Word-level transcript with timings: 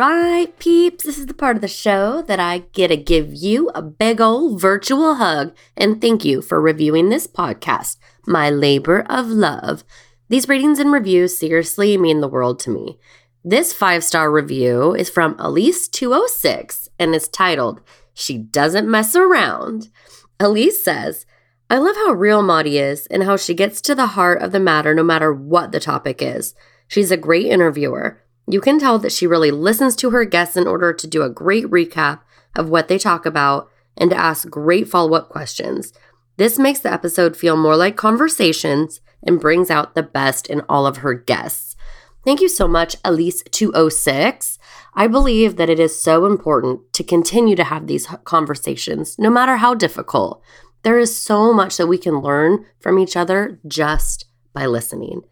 Right, 0.00 0.58
peeps, 0.58 1.04
this 1.04 1.18
is 1.18 1.26
the 1.26 1.34
part 1.34 1.56
of 1.56 1.60
the 1.60 1.68
show 1.68 2.22
that 2.22 2.40
I 2.40 2.60
get 2.72 2.88
to 2.88 2.96
give 2.96 3.34
you 3.34 3.68
a 3.74 3.82
big 3.82 4.18
old 4.18 4.58
virtual 4.58 5.16
hug 5.16 5.54
and 5.76 6.00
thank 6.00 6.24
you 6.24 6.40
for 6.40 6.58
reviewing 6.58 7.10
this 7.10 7.26
podcast, 7.26 7.98
my 8.26 8.48
labor 8.48 9.02
of 9.10 9.26
love. 9.26 9.84
These 10.30 10.48
ratings 10.48 10.78
and 10.78 10.90
reviews 10.90 11.36
seriously 11.36 11.98
mean 11.98 12.20
the 12.20 12.28
world 12.28 12.58
to 12.60 12.70
me. 12.70 12.98
This 13.44 13.74
five 13.74 14.02
star 14.02 14.30
review 14.30 14.94
is 14.94 15.10
from 15.10 15.34
Elise206 15.34 16.88
and 16.98 17.14
is 17.14 17.28
titled, 17.28 17.82
She 18.14 18.38
Doesn't 18.38 18.90
Mess 18.90 19.14
Around. 19.14 19.90
Elise 20.38 20.82
says, 20.82 21.26
I 21.68 21.76
love 21.76 21.96
how 21.96 22.12
real 22.12 22.42
Maudie 22.42 22.78
is 22.78 23.06
and 23.08 23.24
how 23.24 23.36
she 23.36 23.52
gets 23.52 23.82
to 23.82 23.94
the 23.94 24.06
heart 24.08 24.40
of 24.40 24.52
the 24.52 24.60
matter 24.60 24.94
no 24.94 25.02
matter 25.02 25.30
what 25.30 25.72
the 25.72 25.80
topic 25.80 26.22
is. 26.22 26.54
She's 26.88 27.10
a 27.10 27.18
great 27.18 27.46
interviewer. 27.46 28.22
You 28.50 28.60
can 28.60 28.80
tell 28.80 28.98
that 28.98 29.12
she 29.12 29.28
really 29.28 29.52
listens 29.52 29.94
to 29.96 30.10
her 30.10 30.24
guests 30.24 30.56
in 30.56 30.66
order 30.66 30.92
to 30.92 31.06
do 31.06 31.22
a 31.22 31.30
great 31.30 31.66
recap 31.66 32.20
of 32.56 32.68
what 32.68 32.88
they 32.88 32.98
talk 32.98 33.24
about 33.24 33.70
and 33.96 34.10
to 34.10 34.16
ask 34.16 34.50
great 34.50 34.88
follow 34.88 35.14
up 35.14 35.28
questions. 35.28 35.92
This 36.36 36.58
makes 36.58 36.80
the 36.80 36.92
episode 36.92 37.36
feel 37.36 37.56
more 37.56 37.76
like 37.76 37.96
conversations 37.96 39.00
and 39.22 39.40
brings 39.40 39.70
out 39.70 39.94
the 39.94 40.02
best 40.02 40.48
in 40.48 40.62
all 40.68 40.86
of 40.86 40.98
her 40.98 41.14
guests. 41.14 41.76
Thank 42.24 42.40
you 42.40 42.48
so 42.48 42.66
much, 42.66 43.00
Elise206. 43.02 44.58
I 44.94 45.06
believe 45.06 45.56
that 45.56 45.70
it 45.70 45.78
is 45.78 46.02
so 46.02 46.26
important 46.26 46.92
to 46.94 47.04
continue 47.04 47.54
to 47.56 47.64
have 47.64 47.86
these 47.86 48.06
conversations, 48.24 49.18
no 49.18 49.30
matter 49.30 49.56
how 49.56 49.74
difficult. 49.74 50.42
There 50.82 50.98
is 50.98 51.16
so 51.16 51.52
much 51.52 51.76
that 51.76 51.86
we 51.86 51.98
can 51.98 52.20
learn 52.20 52.66
from 52.80 52.98
each 52.98 53.16
other 53.16 53.60
just 53.66 54.24
by 54.52 54.66
listening. 54.66 55.22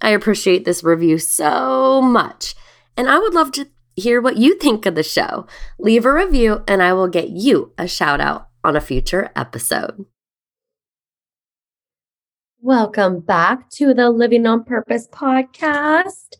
I 0.00 0.10
appreciate 0.10 0.64
this 0.64 0.84
review 0.84 1.18
so 1.18 2.00
much. 2.00 2.54
And 2.98 3.08
I 3.08 3.16
would 3.20 3.32
love 3.32 3.52
to 3.52 3.68
hear 3.94 4.20
what 4.20 4.38
you 4.38 4.58
think 4.58 4.84
of 4.84 4.96
the 4.96 5.04
show. 5.04 5.46
Leave 5.78 6.04
a 6.04 6.12
review, 6.12 6.64
and 6.66 6.82
I 6.82 6.92
will 6.94 7.06
get 7.06 7.28
you 7.28 7.72
a 7.78 7.86
shout 7.86 8.20
out 8.20 8.48
on 8.64 8.74
a 8.74 8.80
future 8.80 9.30
episode. 9.36 10.04
Welcome 12.60 13.20
back 13.20 13.70
to 13.70 13.94
the 13.94 14.10
Living 14.10 14.44
on 14.46 14.64
Purpose 14.64 15.06
podcast. 15.12 16.34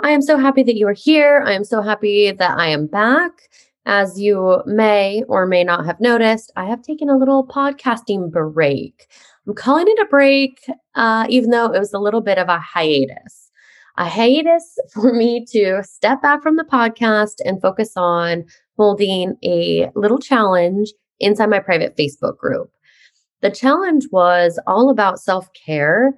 I 0.00 0.10
am 0.10 0.20
so 0.20 0.36
happy 0.36 0.64
that 0.64 0.74
you 0.74 0.88
are 0.88 0.92
here. 0.92 1.44
I 1.46 1.52
am 1.52 1.62
so 1.62 1.80
happy 1.80 2.32
that 2.32 2.58
I 2.58 2.66
am 2.66 2.88
back. 2.88 3.42
As 3.86 4.20
you 4.20 4.64
may 4.66 5.22
or 5.28 5.46
may 5.46 5.62
not 5.62 5.86
have 5.86 6.00
noticed, 6.00 6.52
I 6.56 6.64
have 6.64 6.82
taken 6.82 7.08
a 7.08 7.16
little 7.16 7.46
podcasting 7.46 8.32
break. 8.32 9.06
I'm 9.46 9.54
calling 9.54 9.86
it 9.86 10.00
a 10.00 10.06
break, 10.06 10.58
uh, 10.96 11.26
even 11.28 11.50
though 11.50 11.66
it 11.66 11.78
was 11.78 11.94
a 11.94 12.00
little 12.00 12.20
bit 12.20 12.36
of 12.36 12.48
a 12.48 12.58
hiatus 12.58 13.49
a 14.00 14.08
hiatus 14.08 14.78
for 14.92 15.12
me 15.12 15.44
to 15.52 15.82
step 15.84 16.22
back 16.22 16.42
from 16.42 16.56
the 16.56 16.64
podcast 16.64 17.34
and 17.44 17.60
focus 17.60 17.92
on 17.96 18.44
holding 18.76 19.36
a 19.44 19.90
little 19.94 20.18
challenge 20.18 20.92
inside 21.20 21.50
my 21.50 21.60
private 21.60 21.96
Facebook 21.96 22.38
group. 22.38 22.72
The 23.42 23.50
challenge 23.50 24.06
was 24.10 24.58
all 24.66 24.90
about 24.90 25.20
self 25.20 25.48
care. 25.52 26.14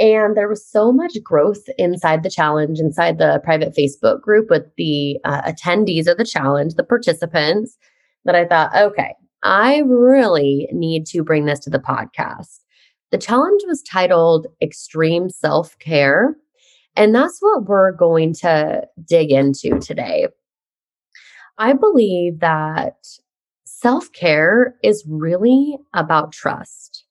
And 0.00 0.36
there 0.36 0.48
was 0.48 0.66
so 0.66 0.90
much 0.90 1.12
growth 1.22 1.62
inside 1.78 2.22
the 2.22 2.30
challenge, 2.30 2.80
inside 2.80 3.18
the 3.18 3.40
private 3.44 3.74
Facebook 3.76 4.20
group 4.20 4.50
with 4.50 4.64
the 4.76 5.18
uh, 5.22 5.42
attendees 5.42 6.08
of 6.08 6.16
the 6.16 6.24
challenge, 6.24 6.74
the 6.74 6.82
participants, 6.82 7.76
that 8.24 8.34
I 8.34 8.44
thought, 8.46 8.74
okay, 8.74 9.14
I 9.44 9.82
really 9.86 10.68
need 10.72 11.06
to 11.08 11.22
bring 11.22 11.44
this 11.44 11.60
to 11.60 11.70
the 11.70 11.78
podcast. 11.78 12.60
The 13.12 13.18
challenge 13.18 13.62
was 13.66 13.82
titled 13.82 14.46
Extreme 14.60 15.30
Self 15.30 15.78
Care 15.78 16.36
and 16.96 17.14
that's 17.14 17.38
what 17.40 17.64
we're 17.64 17.92
going 17.92 18.34
to 18.34 18.86
dig 19.06 19.30
into 19.30 19.78
today. 19.78 20.26
I 21.58 21.72
believe 21.72 22.40
that 22.40 22.96
self 23.64 24.12
care 24.12 24.76
is 24.82 25.04
really 25.08 25.76
about 25.94 26.32
trust. 26.32 27.04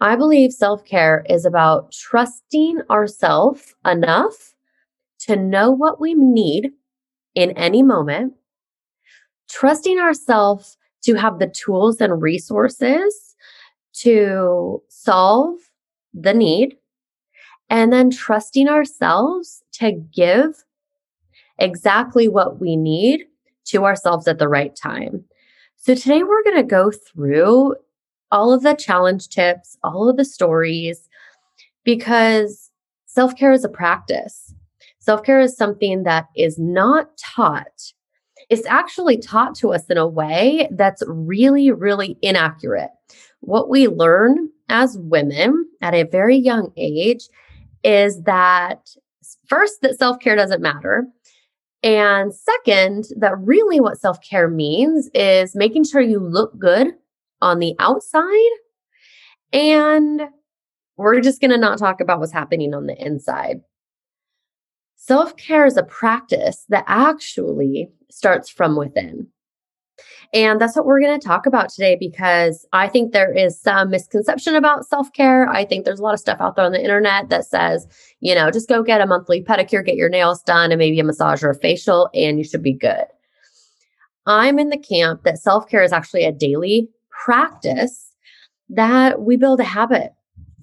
I 0.00 0.16
believe 0.16 0.52
self 0.52 0.84
care 0.84 1.24
is 1.28 1.44
about 1.44 1.92
trusting 1.92 2.80
ourselves 2.90 3.74
enough 3.84 4.54
to 5.20 5.36
know 5.36 5.70
what 5.70 6.00
we 6.00 6.14
need 6.14 6.70
in 7.34 7.52
any 7.52 7.82
moment, 7.82 8.34
trusting 9.48 9.98
ourselves 9.98 10.76
to 11.04 11.14
have 11.14 11.38
the 11.38 11.46
tools 11.46 12.00
and 12.00 12.20
resources 12.20 13.34
to 13.94 14.82
solve 14.88 15.58
the 16.14 16.34
need 16.34 16.76
and 17.70 17.92
then 17.92 18.10
trusting 18.10 18.68
ourselves 18.68 19.62
to 19.72 19.92
give 19.92 20.64
exactly 21.58 22.28
what 22.28 22.60
we 22.60 22.76
need 22.76 23.24
to 23.64 23.84
ourselves 23.84 24.26
at 24.28 24.38
the 24.38 24.48
right 24.48 24.74
time. 24.74 25.24
So 25.76 25.94
today 25.94 26.22
we're 26.22 26.44
going 26.44 26.56
to 26.56 26.62
go 26.62 26.90
through 26.90 27.76
all 28.30 28.52
of 28.52 28.62
the 28.62 28.74
challenge 28.74 29.28
tips, 29.28 29.76
all 29.82 30.08
of 30.08 30.16
the 30.16 30.24
stories, 30.24 31.08
because 31.84 32.70
self 33.06 33.36
care 33.36 33.52
is 33.52 33.64
a 33.64 33.68
practice. 33.68 34.54
Self 34.98 35.22
care 35.22 35.40
is 35.40 35.56
something 35.56 36.04
that 36.04 36.26
is 36.36 36.58
not 36.58 37.16
taught. 37.18 37.92
It's 38.48 38.66
actually 38.66 39.18
taught 39.18 39.54
to 39.56 39.72
us 39.72 39.86
in 39.88 39.98
a 39.98 40.06
way 40.06 40.68
that's 40.72 41.02
really, 41.06 41.70
really 41.70 42.16
inaccurate. 42.22 42.90
What 43.40 43.68
we 43.68 43.88
learn 43.88 44.48
as 44.68 44.98
women 44.98 45.68
at 45.80 45.94
a 45.94 46.04
very 46.04 46.36
young 46.36 46.72
age 46.76 47.28
is 47.84 48.22
that 48.22 48.90
first, 49.46 49.82
that 49.82 49.98
self 49.98 50.18
care 50.20 50.36
doesn't 50.36 50.62
matter. 50.62 51.06
And 51.82 52.32
second, 52.34 53.06
that 53.18 53.36
really 53.38 53.80
what 53.80 54.00
self 54.00 54.20
care 54.20 54.48
means 54.48 55.10
is 55.14 55.56
making 55.56 55.84
sure 55.84 56.00
you 56.00 56.20
look 56.20 56.58
good 56.58 56.88
on 57.40 57.58
the 57.58 57.74
outside. 57.78 58.50
And 59.52 60.22
we're 60.96 61.20
just 61.20 61.40
going 61.40 61.50
to 61.50 61.58
not 61.58 61.78
talk 61.78 62.00
about 62.00 62.20
what's 62.20 62.32
happening 62.32 62.74
on 62.74 62.86
the 62.86 62.96
inside. 63.04 63.60
Self 64.96 65.36
care 65.36 65.66
is 65.66 65.76
a 65.76 65.82
practice 65.82 66.64
that 66.68 66.84
actually 66.86 67.90
starts 68.10 68.48
from 68.48 68.76
within. 68.76 69.26
And 70.34 70.58
that's 70.58 70.74
what 70.74 70.86
we're 70.86 71.00
going 71.00 71.18
to 71.18 71.26
talk 71.26 71.44
about 71.44 71.68
today 71.68 71.94
because 71.94 72.66
I 72.72 72.88
think 72.88 73.12
there 73.12 73.32
is 73.32 73.60
some 73.60 73.90
misconception 73.90 74.54
about 74.54 74.86
self 74.86 75.12
care. 75.12 75.46
I 75.48 75.64
think 75.66 75.84
there's 75.84 76.00
a 76.00 76.02
lot 76.02 76.14
of 76.14 76.20
stuff 76.20 76.40
out 76.40 76.56
there 76.56 76.64
on 76.64 76.72
the 76.72 76.82
internet 76.82 77.28
that 77.28 77.44
says, 77.44 77.86
you 78.20 78.34
know, 78.34 78.50
just 78.50 78.68
go 78.68 78.82
get 78.82 79.02
a 79.02 79.06
monthly 79.06 79.42
pedicure, 79.42 79.84
get 79.84 79.96
your 79.96 80.08
nails 80.08 80.42
done, 80.42 80.72
and 80.72 80.78
maybe 80.78 80.98
a 81.00 81.04
massage 81.04 81.42
or 81.42 81.50
a 81.50 81.54
facial, 81.54 82.08
and 82.14 82.38
you 82.38 82.44
should 82.44 82.62
be 82.62 82.72
good. 82.72 83.04
I'm 84.26 84.58
in 84.58 84.70
the 84.70 84.78
camp 84.78 85.24
that 85.24 85.38
self 85.38 85.68
care 85.68 85.82
is 85.82 85.92
actually 85.92 86.24
a 86.24 86.32
daily 86.32 86.88
practice 87.10 88.12
that 88.70 89.20
we 89.20 89.36
build 89.36 89.60
a 89.60 89.64
habit 89.64 90.14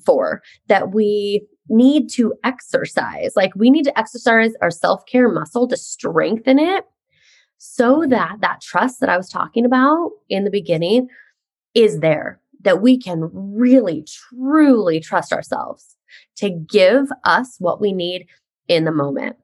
for, 0.03 0.41
that 0.67 0.93
we 0.93 1.45
need 1.69 2.09
to 2.09 2.33
exercise. 2.43 3.33
Like 3.35 3.53
we 3.55 3.69
need 3.69 3.83
to 3.83 3.99
exercise 3.99 4.53
our 4.61 4.71
self 4.71 5.05
care 5.05 5.29
muscle 5.29 5.67
to 5.67 5.77
strengthen 5.77 6.57
it 6.57 6.85
so 7.59 8.05
that 8.09 8.37
that 8.39 8.61
trust 8.61 8.99
that 9.01 9.09
I 9.09 9.17
was 9.17 9.29
talking 9.29 9.65
about 9.65 10.11
in 10.29 10.45
the 10.45 10.49
beginning 10.49 11.09
is 11.75 11.99
there, 11.99 12.39
that 12.61 12.81
we 12.81 12.97
can 12.97 13.29
really, 13.31 14.03
truly 14.05 14.99
trust 14.99 15.31
ourselves 15.31 15.95
to 16.37 16.49
give 16.49 17.07
us 17.23 17.57
what 17.59 17.79
we 17.79 17.93
need 17.93 18.25
in 18.67 18.85
the 18.85 18.91
moment. 18.91 19.35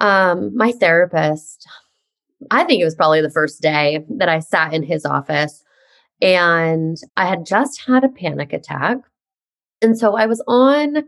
um, 0.00 0.56
my 0.56 0.72
therapist, 0.72 1.68
I 2.50 2.64
think 2.64 2.80
it 2.80 2.84
was 2.84 2.94
probably 2.94 3.20
the 3.20 3.30
first 3.30 3.60
day 3.60 4.04
that 4.18 4.28
I 4.28 4.38
sat 4.38 4.72
in 4.72 4.82
his 4.82 5.04
office 5.04 5.62
and 6.22 6.96
I 7.16 7.26
had 7.26 7.46
just 7.46 7.82
had 7.86 8.04
a 8.04 8.08
panic 8.08 8.52
attack. 8.52 8.98
And 9.82 9.98
so 9.98 10.16
I 10.16 10.26
was 10.26 10.42
on, 10.46 11.04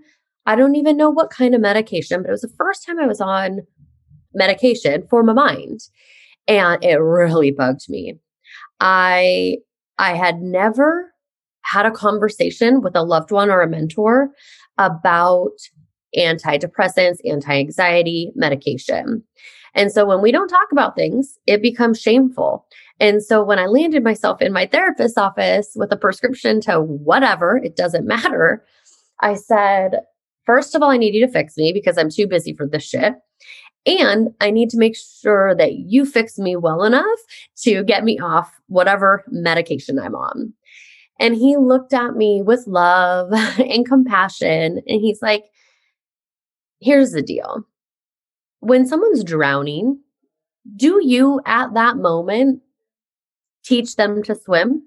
I 0.47 0.56
don't 0.56 0.76
even 0.76 0.97
know 0.97 1.11
what 1.11 1.31
kind 1.31 1.55
of 1.55 1.61
medication, 1.61 2.23
but 2.23 2.29
it 2.29 2.32
was 2.32 2.41
the 2.41 2.49
first 2.56 2.87
time 2.87 2.99
I 2.99 3.06
was 3.06 3.20
on 3.20 3.61
medication 4.35 5.06
for 5.09 5.23
my 5.23 5.32
mind. 5.32 5.81
And 6.49 6.82
it 6.82 6.97
really 6.97 7.50
bugged 7.50 7.88
me. 7.88 8.19
I 8.81 9.59
I 9.99 10.15
had 10.15 10.41
never 10.41 11.12
had 11.62 11.87
a 11.87 11.91
conversation 11.91 12.81
with 12.81 12.97
a 12.97 13.03
loved 13.03 13.31
one 13.31 13.50
or 13.50 13.61
a 13.61 13.69
mentor 13.69 14.31
about 14.79 15.53
antidepressants, 16.17 17.19
anti 17.25 17.59
anxiety 17.59 18.32
medication. 18.35 19.23
And 19.75 19.93
so 19.93 20.05
when 20.05 20.21
we 20.21 20.33
don't 20.33 20.49
talk 20.49 20.73
about 20.73 20.97
things, 20.97 21.38
it 21.47 21.62
becomes 21.62 22.00
shameful. 22.00 22.67
And 22.99 23.23
so 23.23 23.43
when 23.43 23.59
I 23.59 23.67
landed 23.67 24.03
myself 24.03 24.43
in 24.43 24.53
my 24.53 24.67
therapist's 24.67 25.17
office 25.17 25.73
with 25.76 25.93
a 25.93 25.97
prescription 25.97 26.61
to 26.62 26.81
whatever, 26.81 27.56
it 27.56 27.76
doesn't 27.76 28.06
matter, 28.06 28.65
I 29.21 29.35
said, 29.35 30.00
first 30.44 30.75
of 30.75 30.83
all, 30.83 30.91
I 30.91 30.97
need 30.97 31.15
you 31.15 31.25
to 31.25 31.33
fix 31.33 31.56
me 31.56 31.73
because 31.73 31.97
I'm 31.97 32.11
too 32.11 32.26
busy 32.26 32.53
for 32.55 32.67
this 32.67 32.83
shit. 32.83 33.15
And 33.87 34.35
I 34.41 34.50
need 34.50 34.71
to 34.71 34.79
make 34.79 34.97
sure 34.97 35.55
that 35.55 35.75
you 35.75 36.05
fix 36.05 36.38
me 36.38 36.55
well 36.56 36.85
enough 36.85 37.19
to 37.62 37.82
get 37.85 38.05
me 38.05 38.19
off 38.19 38.61
whatever 38.67 39.25
medication 39.29 39.99
I'm 39.99 40.15
on. 40.15 40.53
And 41.19 41.35
he 41.35 41.56
looked 41.56 41.93
at 41.93 42.15
me 42.15 42.43
with 42.43 42.67
love 42.67 43.32
and 43.59 43.87
compassion. 43.87 44.81
And 44.87 45.00
he's 45.00 45.23
like, 45.23 45.44
here's 46.81 47.12
the 47.12 47.23
deal 47.23 47.65
when 48.61 48.87
someone's 48.87 49.25
drowning, 49.25 50.00
do 50.76 51.00
you 51.03 51.41
at 51.47 51.75
that 51.75 51.97
moment 51.97 52.61
teach 53.65 53.97
them 53.97 54.23
to 54.23 54.35
swim? 54.35 54.83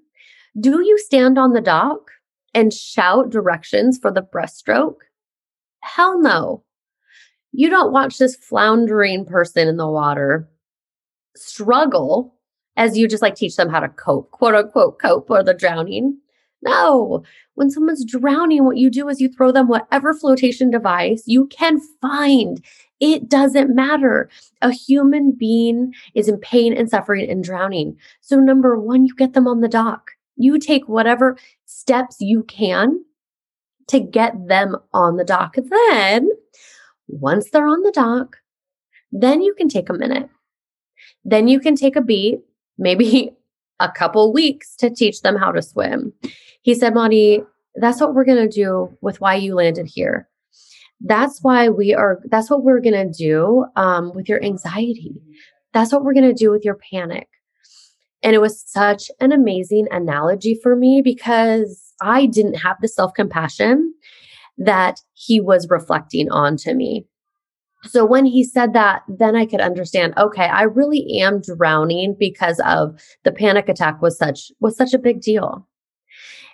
Do 0.58 0.82
you 0.82 0.98
stand 0.98 1.38
on 1.38 1.52
the 1.52 1.60
dock 1.60 2.10
and 2.54 2.72
shout 2.72 3.30
directions 3.30 3.98
for 3.98 4.12
the 4.12 4.22
breaststroke? 4.22 4.98
Hell 5.80 6.20
no. 6.20 6.62
You 7.56 7.70
don't 7.70 7.92
watch 7.92 8.18
this 8.18 8.34
floundering 8.34 9.24
person 9.24 9.68
in 9.68 9.76
the 9.76 9.88
water 9.88 10.48
struggle 11.36 12.34
as 12.76 12.98
you 12.98 13.06
just 13.06 13.22
like 13.22 13.36
teach 13.36 13.54
them 13.54 13.68
how 13.68 13.78
to 13.78 13.88
cope, 13.88 14.32
quote 14.32 14.56
unquote, 14.56 14.98
cope 14.98 15.30
or 15.30 15.44
the 15.44 15.54
drowning. 15.54 16.18
No, 16.62 17.22
when 17.54 17.70
someone's 17.70 18.04
drowning, 18.04 18.64
what 18.64 18.78
you 18.78 18.90
do 18.90 19.08
is 19.08 19.20
you 19.20 19.28
throw 19.28 19.52
them 19.52 19.68
whatever 19.68 20.14
flotation 20.14 20.68
device 20.68 21.22
you 21.26 21.46
can 21.46 21.78
find. 22.00 22.64
It 22.98 23.28
doesn't 23.28 23.72
matter. 23.72 24.28
A 24.60 24.72
human 24.72 25.30
being 25.30 25.94
is 26.14 26.26
in 26.26 26.38
pain 26.38 26.72
and 26.76 26.90
suffering 26.90 27.30
and 27.30 27.44
drowning. 27.44 27.96
So, 28.20 28.36
number 28.40 28.80
one, 28.80 29.06
you 29.06 29.14
get 29.14 29.34
them 29.34 29.46
on 29.46 29.60
the 29.60 29.68
dock. 29.68 30.10
You 30.36 30.58
take 30.58 30.88
whatever 30.88 31.36
steps 31.66 32.16
you 32.18 32.42
can 32.42 33.04
to 33.88 34.00
get 34.00 34.48
them 34.48 34.76
on 34.92 35.16
the 35.16 35.24
dock. 35.24 35.54
Then, 35.54 36.30
once 37.08 37.50
they're 37.50 37.66
on 37.66 37.82
the 37.82 37.92
dock, 37.92 38.38
then 39.12 39.42
you 39.42 39.54
can 39.54 39.68
take 39.68 39.88
a 39.88 39.94
minute. 39.94 40.28
Then 41.24 41.48
you 41.48 41.60
can 41.60 41.76
take 41.76 41.96
a 41.96 42.02
beat, 42.02 42.40
maybe 42.78 43.32
a 43.80 43.90
couple 43.90 44.32
weeks 44.32 44.76
to 44.76 44.90
teach 44.90 45.22
them 45.22 45.36
how 45.36 45.52
to 45.52 45.62
swim. 45.62 46.12
He 46.62 46.74
said, 46.74 46.94
Monty, 46.94 47.42
that's 47.74 48.00
what 48.00 48.14
we're 48.14 48.24
going 48.24 48.48
to 48.48 48.54
do 48.54 48.96
with 49.00 49.20
why 49.20 49.34
you 49.34 49.54
landed 49.54 49.86
here. 49.86 50.28
That's 51.00 51.40
why 51.42 51.68
we 51.68 51.92
are, 51.92 52.20
that's 52.26 52.48
what 52.48 52.62
we're 52.62 52.80
going 52.80 53.12
to 53.12 53.18
do 53.18 53.66
um, 53.76 54.12
with 54.14 54.28
your 54.28 54.42
anxiety. 54.42 55.20
That's 55.72 55.92
what 55.92 56.04
we're 56.04 56.14
going 56.14 56.28
to 56.28 56.32
do 56.32 56.50
with 56.50 56.64
your 56.64 56.78
panic. 56.90 57.28
And 58.22 58.34
it 58.34 58.40
was 58.40 58.62
such 58.64 59.10
an 59.20 59.32
amazing 59.32 59.86
analogy 59.90 60.58
for 60.62 60.76
me 60.76 61.02
because 61.02 61.92
I 62.00 62.26
didn't 62.26 62.54
have 62.54 62.76
the 62.80 62.88
self 62.88 63.12
compassion 63.12 63.92
that 64.58 65.00
he 65.12 65.40
was 65.40 65.68
reflecting 65.68 66.30
on 66.30 66.56
to 66.58 66.74
me. 66.74 67.06
So 67.84 68.04
when 68.04 68.24
he 68.24 68.44
said 68.44 68.72
that, 68.72 69.02
then 69.08 69.36
I 69.36 69.44
could 69.44 69.60
understand, 69.60 70.14
okay, 70.16 70.46
I 70.46 70.62
really 70.62 71.20
am 71.20 71.40
drowning 71.40 72.16
because 72.18 72.60
of 72.64 72.98
the 73.24 73.32
panic 73.32 73.68
attack 73.68 74.00
was 74.00 74.16
such 74.16 74.50
was 74.60 74.76
such 74.76 74.94
a 74.94 74.98
big 74.98 75.20
deal. 75.20 75.68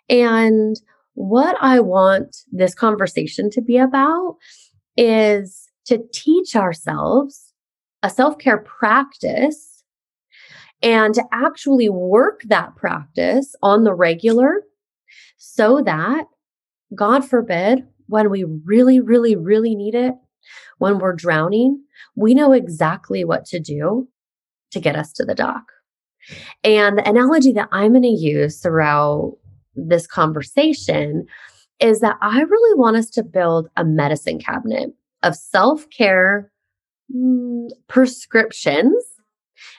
And 0.09 0.77
what 1.15 1.57
I 1.61 1.81
want 1.81 2.37
this 2.51 2.75
conversation 2.75 3.51
to 3.51 3.61
be 3.61 3.79
about 3.79 4.37
is 4.97 5.69
to 5.87 6.03
teach 6.13 6.57
ourselves 6.57 7.53
a 8.03 8.11
self-care 8.11 8.59
practice 8.59 9.85
and 10.83 11.15
to 11.15 11.25
actually 11.33 11.89
work 11.89 12.43
that 12.47 12.75
practice 12.75 13.55
on 13.63 13.85
the 13.85 13.95
regular 13.95 14.63
so 15.37 15.83
that 15.83 16.25
God 16.95 17.25
forbid 17.25 17.87
when 18.07 18.31
we 18.31 18.45
really, 18.65 19.01
really, 19.01 19.37
really 19.37 19.75
need 19.75 19.95
it, 19.95 20.15
when 20.79 20.99
we're 20.99 21.15
drowning, 21.15 21.83
we 22.17 22.35
know 22.35 22.53
exactly 22.53 23.25
what 23.25 23.45
to 23.47 23.61
do 23.61 24.09
to 24.73 24.81
get 24.81 24.97
us 24.97 25.13
to 25.13 25.25
the 25.25 25.35
dock. 25.35 25.65
And 26.65 26.99
the 26.99 27.09
analogy 27.09 27.53
that 27.53 27.69
I'm 27.73 27.93
going 27.93 28.03
to 28.03 28.09
use 28.09 28.61
throughout 28.61 29.37
this 29.75 30.07
conversation 30.07 31.27
is 31.79 32.01
that 32.01 32.17
I 32.21 32.41
really 32.43 32.79
want 32.79 32.97
us 32.97 33.09
to 33.11 33.23
build 33.23 33.69
a 33.77 33.85
medicine 33.85 34.39
cabinet 34.39 34.91
of 35.23 35.35
self 35.35 35.89
care 35.91 36.51
mm, 37.15 37.69
prescriptions 37.89 39.05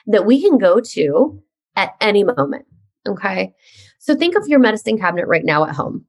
that 0.06 0.26
we 0.26 0.40
can 0.40 0.58
go 0.58 0.80
to 0.80 1.42
at 1.76 1.92
any 2.00 2.24
moment. 2.24 2.66
Okay. 3.06 3.54
So 3.98 4.14
think 4.14 4.36
of 4.36 4.48
your 4.48 4.58
medicine 4.58 4.98
cabinet 4.98 5.26
right 5.26 5.44
now 5.44 5.64
at 5.64 5.74
home. 5.74 6.06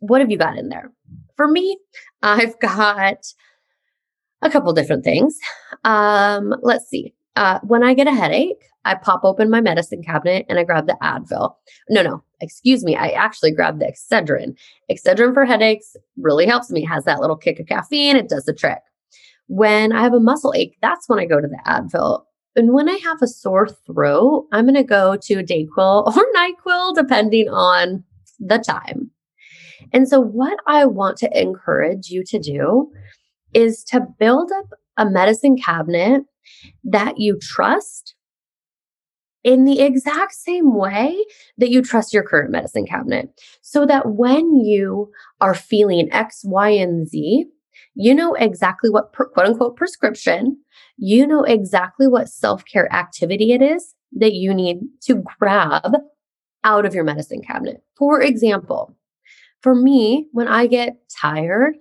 What 0.00 0.20
have 0.20 0.30
you 0.30 0.38
got 0.38 0.56
in 0.58 0.68
there? 0.68 0.92
For 1.36 1.48
me, 1.48 1.78
I've 2.22 2.58
got 2.60 3.24
a 4.42 4.50
couple 4.50 4.72
different 4.72 5.04
things. 5.04 5.38
Um, 5.84 6.54
let's 6.62 6.88
see. 6.88 7.14
Uh, 7.36 7.58
when 7.62 7.82
I 7.82 7.94
get 7.94 8.06
a 8.06 8.12
headache, 8.14 8.64
I 8.84 8.94
pop 8.94 9.24
open 9.24 9.50
my 9.50 9.60
medicine 9.60 10.02
cabinet 10.02 10.46
and 10.48 10.58
I 10.58 10.64
grab 10.64 10.86
the 10.86 10.96
Advil. 11.02 11.54
No, 11.88 12.02
no, 12.02 12.22
excuse 12.40 12.84
me. 12.84 12.96
I 12.96 13.08
actually 13.08 13.50
grab 13.50 13.78
the 13.78 13.86
Excedrin. 13.86 14.56
Excedrin 14.90 15.32
for 15.32 15.44
headaches 15.44 15.96
really 16.16 16.46
helps 16.46 16.70
me. 16.70 16.82
It 16.82 16.88
has 16.88 17.04
that 17.04 17.20
little 17.20 17.36
kick 17.36 17.58
of 17.58 17.66
caffeine. 17.66 18.16
It 18.16 18.28
does 18.28 18.44
the 18.44 18.52
trick. 18.52 18.80
When 19.46 19.92
I 19.92 20.02
have 20.02 20.14
a 20.14 20.20
muscle 20.20 20.52
ache, 20.54 20.76
that's 20.80 21.08
when 21.08 21.18
I 21.18 21.24
go 21.24 21.40
to 21.40 21.48
the 21.48 21.60
Advil. 21.66 22.24
And 22.56 22.72
when 22.72 22.88
I 22.88 22.96
have 22.98 23.20
a 23.20 23.26
sore 23.26 23.68
throat, 23.68 24.46
I'm 24.52 24.66
going 24.66 24.74
to 24.74 24.84
go 24.84 25.16
to 25.16 25.34
a 25.34 25.42
Dayquil 25.42 26.06
or 26.16 26.26
NyQuil, 26.36 26.94
depending 26.94 27.48
on 27.48 28.04
the 28.38 28.58
time. 28.58 29.10
And 29.94 30.08
so, 30.08 30.20
what 30.20 30.58
I 30.66 30.84
want 30.84 31.16
to 31.18 31.40
encourage 31.40 32.08
you 32.08 32.24
to 32.24 32.38
do 32.38 32.90
is 33.54 33.84
to 33.84 34.04
build 34.18 34.50
up 34.52 34.66
a 34.96 35.08
medicine 35.08 35.56
cabinet 35.56 36.22
that 36.82 37.18
you 37.18 37.38
trust 37.40 38.16
in 39.44 39.64
the 39.64 39.80
exact 39.80 40.32
same 40.32 40.74
way 40.74 41.16
that 41.58 41.70
you 41.70 41.80
trust 41.80 42.12
your 42.12 42.24
current 42.24 42.50
medicine 42.50 42.86
cabinet. 42.86 43.28
So 43.62 43.86
that 43.86 44.10
when 44.10 44.56
you 44.56 45.12
are 45.40 45.54
feeling 45.54 46.12
X, 46.12 46.40
Y, 46.44 46.70
and 46.70 47.08
Z, 47.08 47.46
you 47.94 48.14
know 48.14 48.34
exactly 48.34 48.90
what 48.90 49.12
per, 49.12 49.28
quote 49.28 49.46
unquote 49.46 49.76
prescription, 49.76 50.58
you 50.96 51.24
know 51.24 51.44
exactly 51.44 52.08
what 52.08 52.28
self 52.28 52.64
care 52.64 52.92
activity 52.92 53.52
it 53.52 53.62
is 53.62 53.94
that 54.16 54.32
you 54.32 54.52
need 54.52 54.78
to 55.02 55.22
grab 55.38 55.92
out 56.64 56.84
of 56.84 56.94
your 56.94 57.04
medicine 57.04 57.42
cabinet. 57.42 57.82
For 57.96 58.20
example, 58.20 58.96
for 59.64 59.74
me, 59.74 60.28
when 60.32 60.46
I 60.46 60.66
get 60.66 60.98
tired, 61.08 61.76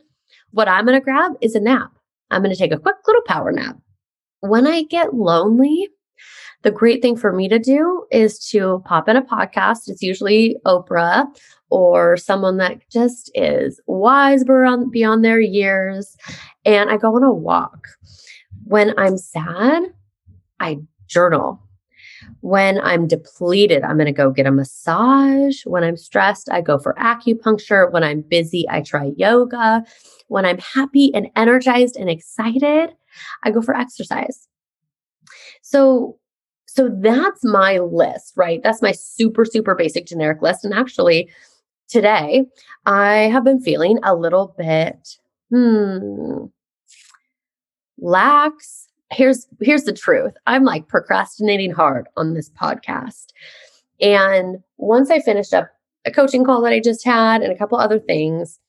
what 0.52 0.70
I'm 0.70 0.86
going 0.86 0.98
to 0.98 1.04
grab 1.04 1.34
is 1.42 1.54
a 1.54 1.60
nap. 1.60 1.92
I'm 2.32 2.42
going 2.42 2.56
to 2.56 2.58
take 2.58 2.72
a 2.72 2.80
quick 2.80 2.96
little 3.06 3.22
power 3.28 3.52
nap. 3.52 3.76
When 4.40 4.66
I 4.66 4.84
get 4.84 5.14
lonely, 5.14 5.90
the 6.62 6.72
great 6.72 7.02
thing 7.02 7.18
for 7.18 7.34
me 7.34 7.50
to 7.50 7.60
do 7.60 8.06
is 8.10 8.40
to 8.52 8.82
pop 8.86 9.10
in 9.10 9.18
a 9.18 9.22
podcast. 9.22 9.90
It's 9.90 10.02
usually 10.02 10.56
Oprah 10.66 11.26
or 11.70 12.16
someone 12.16 12.56
that 12.58 12.90
just 12.90 13.30
is 13.36 13.82
wise 13.86 14.46
beyond, 14.46 14.90
beyond 14.90 15.26
their 15.26 15.42
years. 15.42 16.16
And 16.64 16.90
I 16.90 16.96
go 16.96 17.14
on 17.18 17.24
a 17.24 17.34
walk. 17.34 17.90
When 18.64 18.98
I'm 18.98 19.18
sad, 19.18 19.84
I 20.62 20.78
journal. 21.08 21.62
When 22.42 22.80
I'm 22.82 23.08
depleted, 23.08 23.84
I'm 23.84 23.96
going 23.96 24.06
to 24.06 24.12
go 24.12 24.32
get 24.32 24.46
a 24.46 24.52
massage. 24.52 25.66
When 25.66 25.84
I'm 25.84 25.98
stressed, 25.98 26.50
I 26.52 26.62
go 26.62 26.78
for 26.78 26.94
acupuncture. 26.96 27.92
When 27.92 28.04
I'm 28.04 28.22
busy, 28.22 28.66
I 28.70 28.82
try 28.82 29.12
yoga. 29.16 29.84
When 30.28 30.46
I'm 30.46 30.58
happy 30.58 31.14
and 31.14 31.28
energized 31.36 31.96
and 31.96 32.10
excited, 32.10 32.96
I 33.44 33.52
go 33.52 33.62
for 33.62 33.76
exercise. 33.76 34.48
So, 35.62 36.18
so 36.68 36.90
that's 37.02 37.44
my 37.44 37.80
list, 37.80 38.34
right? 38.36 38.62
That's 38.64 38.82
my 38.82 38.92
super, 38.92 39.46
super 39.46 39.76
basic 39.76 40.06
generic 40.06 40.42
list. 40.42 40.66
And 40.66 40.74
actually, 40.74 41.30
today 41.88 42.46
I 42.86 43.16
have 43.32 43.44
been 43.44 43.62
feeling 43.62 44.00
a 44.04 44.16
little 44.16 44.56
bit, 44.58 45.18
hmm, 45.50 46.46
lax 47.98 48.90
here's 49.14 49.48
here's 49.62 49.84
the 49.84 49.94
truth. 49.94 50.34
I'm 50.48 50.64
like 50.64 50.88
procrastinating 50.88 51.72
hard 51.72 52.08
on 52.18 52.34
this 52.34 52.50
podcast. 52.50 53.28
And 54.02 54.58
once 54.78 55.10
I 55.10 55.20
finished 55.20 55.54
up 55.54 55.70
a 56.06 56.12
coaching 56.12 56.44
call 56.44 56.62
that 56.62 56.74
I 56.74 56.80
just 56.80 57.06
had 57.06 57.42
and 57.42 57.54
a 57.54 57.58
couple 57.58 57.78
other 57.78 58.00
things, 58.00 58.60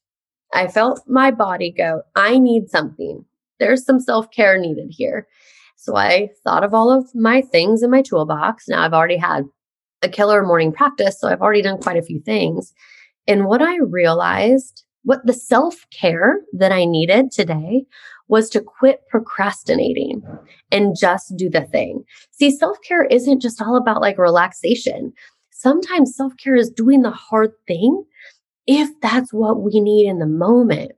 I 0.53 0.69
felt 0.69 1.03
my 1.09 1.31
body 1.31 1.73
go, 1.73 2.03
I 2.15 2.39
need 2.39 2.71
something. 2.71 3.25
There's 3.59 3.85
some 3.85 3.99
self-care 3.99 4.59
needed 4.59 4.89
here. 4.91 5.27
So 5.77 5.97
I 5.97 6.31
thought 6.45 6.63
of 6.63 6.75
all 6.75 6.93
of 6.93 7.13
my 7.15 7.41
things 7.41 7.83
in 7.83 7.91
my 7.91 8.03
toolbox. 8.03 8.69
Now 8.69 8.85
I've 8.85 8.95
already 8.95 9.17
had 9.17 9.45
a 10.03 10.09
killer 10.09 10.45
morning 10.45 10.73
practice, 10.73 11.19
so 11.19 11.29
I've 11.29 11.43
already 11.43 11.63
done 11.63 11.79
quite 11.79 11.97
a 11.97 12.03
few 12.03 12.21
things. 12.21 12.73
And 13.27 13.47
what 13.47 13.63
I 13.63 13.77
realized, 13.79 14.85
what 15.03 15.27
the 15.27 15.33
self-care 15.33 16.41
that 16.53 16.73
I 16.73 16.85
needed 16.85 17.33
today 17.33 17.85
was 18.29 18.49
to 18.51 18.61
quit 18.61 19.01
procrastinating 19.09 20.23
and 20.71 20.97
just 20.99 21.37
do 21.37 21.51
the 21.51 21.63
thing. 21.63 22.05
See, 22.31 22.51
self 22.51 22.79
care 22.87 23.05
isn't 23.05 23.41
just 23.41 23.61
all 23.61 23.77
about 23.77 24.01
like 24.01 24.19
relaxation. 24.19 25.13
Sometimes 25.51 26.17
self 26.17 26.33
care 26.37 26.57
is 26.57 26.71
doing 26.71 27.03
the 27.03 27.11
hard 27.11 27.53
thing 27.67 28.05
if 28.67 28.89
that's 29.01 29.33
what 29.33 29.63
we 29.63 29.81
need 29.81 30.09
in 30.09 30.19
the 30.19 30.27
moment. 30.27 30.93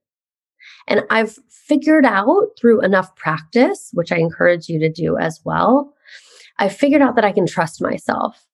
And 0.89 1.03
I've 1.11 1.39
figured 1.51 2.05
out 2.05 2.49
through 2.59 2.81
enough 2.83 3.15
practice, 3.17 3.91
which 3.93 4.13
I 4.13 4.17
encourage 4.17 4.69
you 4.69 4.79
to 4.79 4.91
do 4.91 5.17
as 5.19 5.41
well, 5.45 5.93
I 6.59 6.69
figured 6.69 7.03
out 7.03 7.17
that 7.17 7.25
I 7.25 7.33
can 7.33 7.47
trust 7.47 7.83
myself. 7.83 8.47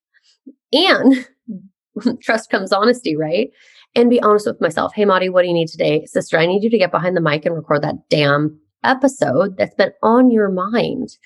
And 0.71 1.27
trust 2.21 2.49
comes 2.49 2.71
honesty, 2.71 3.15
right? 3.15 3.51
And 3.95 4.09
be 4.09 4.21
honest 4.21 4.47
with 4.47 4.59
myself. 4.59 4.93
Hey, 4.95 5.05
Maudie, 5.05 5.29
what 5.29 5.43
do 5.43 5.47
you 5.47 5.53
need 5.53 5.67
today? 5.67 6.05
Sister, 6.05 6.39
I 6.39 6.47
need 6.47 6.63
you 6.63 6.69
to 6.71 6.77
get 6.77 6.91
behind 6.91 7.15
the 7.15 7.21
mic 7.21 7.45
and 7.45 7.55
record 7.55 7.83
that 7.83 8.09
damn 8.09 8.59
episode 8.83 9.57
that's 9.57 9.75
been 9.75 9.91
on 10.01 10.31
your 10.31 10.49
mind. 10.49 11.17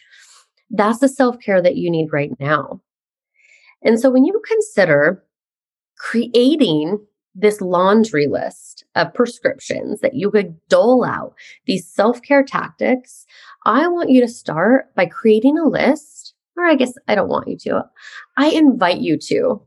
That's 0.69 0.99
the 0.99 1.09
self 1.09 1.39
care 1.39 1.61
that 1.61 1.77
you 1.77 1.89
need 1.89 2.09
right 2.11 2.31
now. 2.39 2.81
And 3.83 3.99
so 3.99 4.09
when 4.09 4.25
you 4.25 4.41
consider 4.45 5.23
creating 5.97 6.99
this 7.35 7.61
laundry 7.61 8.27
list 8.27 8.83
of 8.95 9.13
prescriptions 9.13 10.01
that 10.01 10.15
you 10.15 10.31
could 10.31 10.55
dole 10.69 11.05
out, 11.05 11.35
these 11.65 11.87
self 11.87 12.21
care 12.21 12.43
tactics, 12.43 13.25
I 13.65 13.87
want 13.87 14.09
you 14.09 14.21
to 14.21 14.27
start 14.27 14.93
by 14.95 15.05
creating 15.05 15.57
a 15.57 15.67
list, 15.67 16.33
or 16.57 16.65
I 16.65 16.75
guess 16.75 16.93
I 17.07 17.15
don't 17.15 17.29
want 17.29 17.47
you 17.47 17.57
to. 17.59 17.83
I 18.37 18.49
invite 18.49 18.99
you 18.99 19.17
to. 19.27 19.61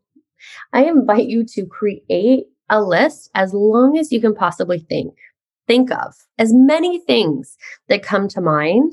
I 0.73 0.85
invite 0.85 1.27
you 1.27 1.45
to 1.45 1.67
create 1.67 2.47
a 2.69 2.83
list 2.83 3.31
as 3.35 3.53
long 3.53 3.99
as 3.99 4.13
you 4.13 4.21
can 4.21 4.35
possibly 4.35 4.79
think 4.79 5.15
think 5.71 5.93
of, 5.93 6.17
as 6.37 6.53
many 6.53 6.99
things 6.99 7.57
that 7.89 8.03
come 8.03 8.27
to 8.27 8.41
mind, 8.41 8.93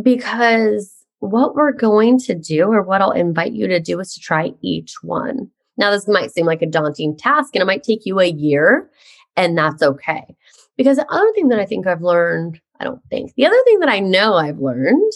because 0.00 0.94
what 1.18 1.56
we're 1.56 1.72
going 1.72 2.16
to 2.20 2.34
do, 2.34 2.66
or 2.66 2.80
what 2.80 3.02
I'll 3.02 3.10
invite 3.10 3.50
you 3.50 3.66
to 3.66 3.80
do, 3.80 3.98
is 3.98 4.14
to 4.14 4.20
try 4.20 4.52
each 4.62 4.94
one. 5.02 5.50
Now, 5.76 5.90
this 5.90 6.06
might 6.06 6.30
seem 6.30 6.46
like 6.46 6.62
a 6.62 6.66
daunting 6.66 7.16
task 7.16 7.54
and 7.56 7.62
it 7.62 7.66
might 7.66 7.82
take 7.82 8.06
you 8.06 8.20
a 8.20 8.26
year, 8.26 8.88
and 9.36 9.58
that's 9.58 9.82
okay. 9.82 10.36
Because 10.76 10.98
the 10.98 11.12
other 11.12 11.32
thing 11.34 11.48
that 11.48 11.58
I 11.58 11.66
think 11.66 11.88
I've 11.88 12.02
learned, 12.02 12.60
I 12.78 12.84
don't 12.84 13.02
think, 13.10 13.34
the 13.34 13.46
other 13.46 13.60
thing 13.64 13.80
that 13.80 13.88
I 13.88 13.98
know 13.98 14.34
I've 14.34 14.60
learned 14.60 15.12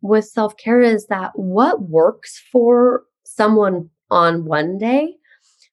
with 0.00 0.24
self 0.24 0.56
care 0.56 0.80
is 0.80 1.08
that 1.08 1.32
what 1.34 1.90
works 1.90 2.42
for 2.50 3.02
someone 3.24 3.90
on 4.10 4.46
one 4.46 4.78
day 4.78 5.14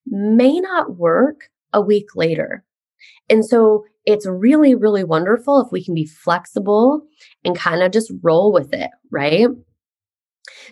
may 0.04 0.60
not 0.60 0.98
work 0.98 1.48
a 1.72 1.80
week 1.80 2.14
later. 2.14 2.62
And 3.30 3.42
so 3.42 3.84
it's 4.06 4.26
really, 4.26 4.74
really 4.74 5.04
wonderful 5.04 5.60
if 5.60 5.70
we 5.72 5.84
can 5.84 5.94
be 5.94 6.06
flexible 6.06 7.02
and 7.44 7.56
kind 7.56 7.82
of 7.82 7.92
just 7.92 8.12
roll 8.22 8.52
with 8.52 8.72
it, 8.72 8.90
right? 9.10 9.48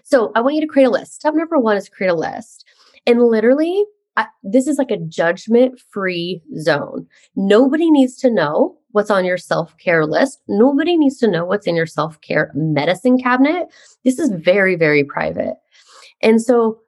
So 0.02 0.32
I 0.34 0.40
want 0.40 0.54
you 0.54 0.60
to 0.62 0.66
create 0.66 0.86
a 0.86 0.90
list. 0.90 1.14
Step 1.14 1.34
number 1.34 1.58
one 1.58 1.76
is 1.76 1.88
create 1.88 2.10
a 2.10 2.14
list. 2.14 2.64
And 3.06 3.22
literally, 3.22 3.84
I, 4.16 4.26
this 4.42 4.66
is 4.66 4.78
like 4.78 4.90
a 4.90 4.98
judgment 4.98 5.80
free 5.90 6.42
zone. 6.58 7.06
Nobody 7.36 7.90
needs 7.90 8.16
to 8.18 8.30
know 8.30 8.76
what's 8.90 9.10
on 9.10 9.24
your 9.24 9.36
self 9.36 9.76
care 9.78 10.06
list. 10.06 10.40
Nobody 10.48 10.96
needs 10.96 11.18
to 11.18 11.28
know 11.28 11.44
what's 11.44 11.66
in 11.66 11.76
your 11.76 11.86
self 11.86 12.20
care 12.20 12.50
medicine 12.54 13.18
cabinet. 13.18 13.68
This 14.04 14.18
is 14.18 14.30
very, 14.30 14.74
very 14.74 15.04
private. 15.04 15.54
And 16.22 16.42
so 16.42 16.80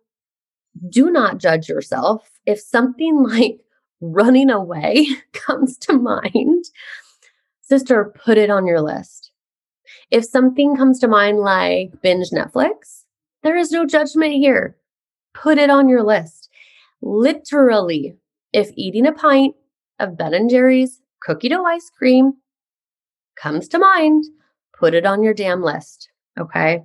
do 0.88 1.10
not 1.10 1.38
judge 1.38 1.68
yourself 1.68 2.28
if 2.46 2.60
something 2.60 3.22
like 3.28 3.60
running 4.00 4.50
away 4.50 5.06
comes 5.32 5.76
to 5.78 5.92
mind, 5.92 6.64
sister, 7.60 8.12
put 8.24 8.38
it 8.38 8.50
on 8.50 8.66
your 8.66 8.80
list. 8.80 9.30
If 10.10 10.24
something 10.24 10.76
comes 10.76 10.98
to 11.00 11.08
mind 11.08 11.38
like 11.38 12.00
binge 12.02 12.30
Netflix, 12.30 13.04
there 13.42 13.56
is 13.56 13.70
no 13.70 13.86
judgment 13.86 14.34
here. 14.34 14.76
Put 15.34 15.58
it 15.58 15.70
on 15.70 15.88
your 15.88 16.02
list. 16.02 16.48
Literally, 17.00 18.16
if 18.52 18.70
eating 18.74 19.06
a 19.06 19.12
pint 19.12 19.54
of 19.98 20.18
Ben 20.18 20.34
and 20.34 20.50
Jerry's 20.50 21.00
cookie 21.22 21.48
dough 21.48 21.64
ice 21.64 21.90
cream 21.90 22.34
comes 23.36 23.68
to 23.68 23.78
mind, 23.78 24.24
put 24.76 24.94
it 24.94 25.06
on 25.06 25.22
your 25.22 25.34
damn 25.34 25.62
list. 25.62 26.08
Okay. 26.38 26.82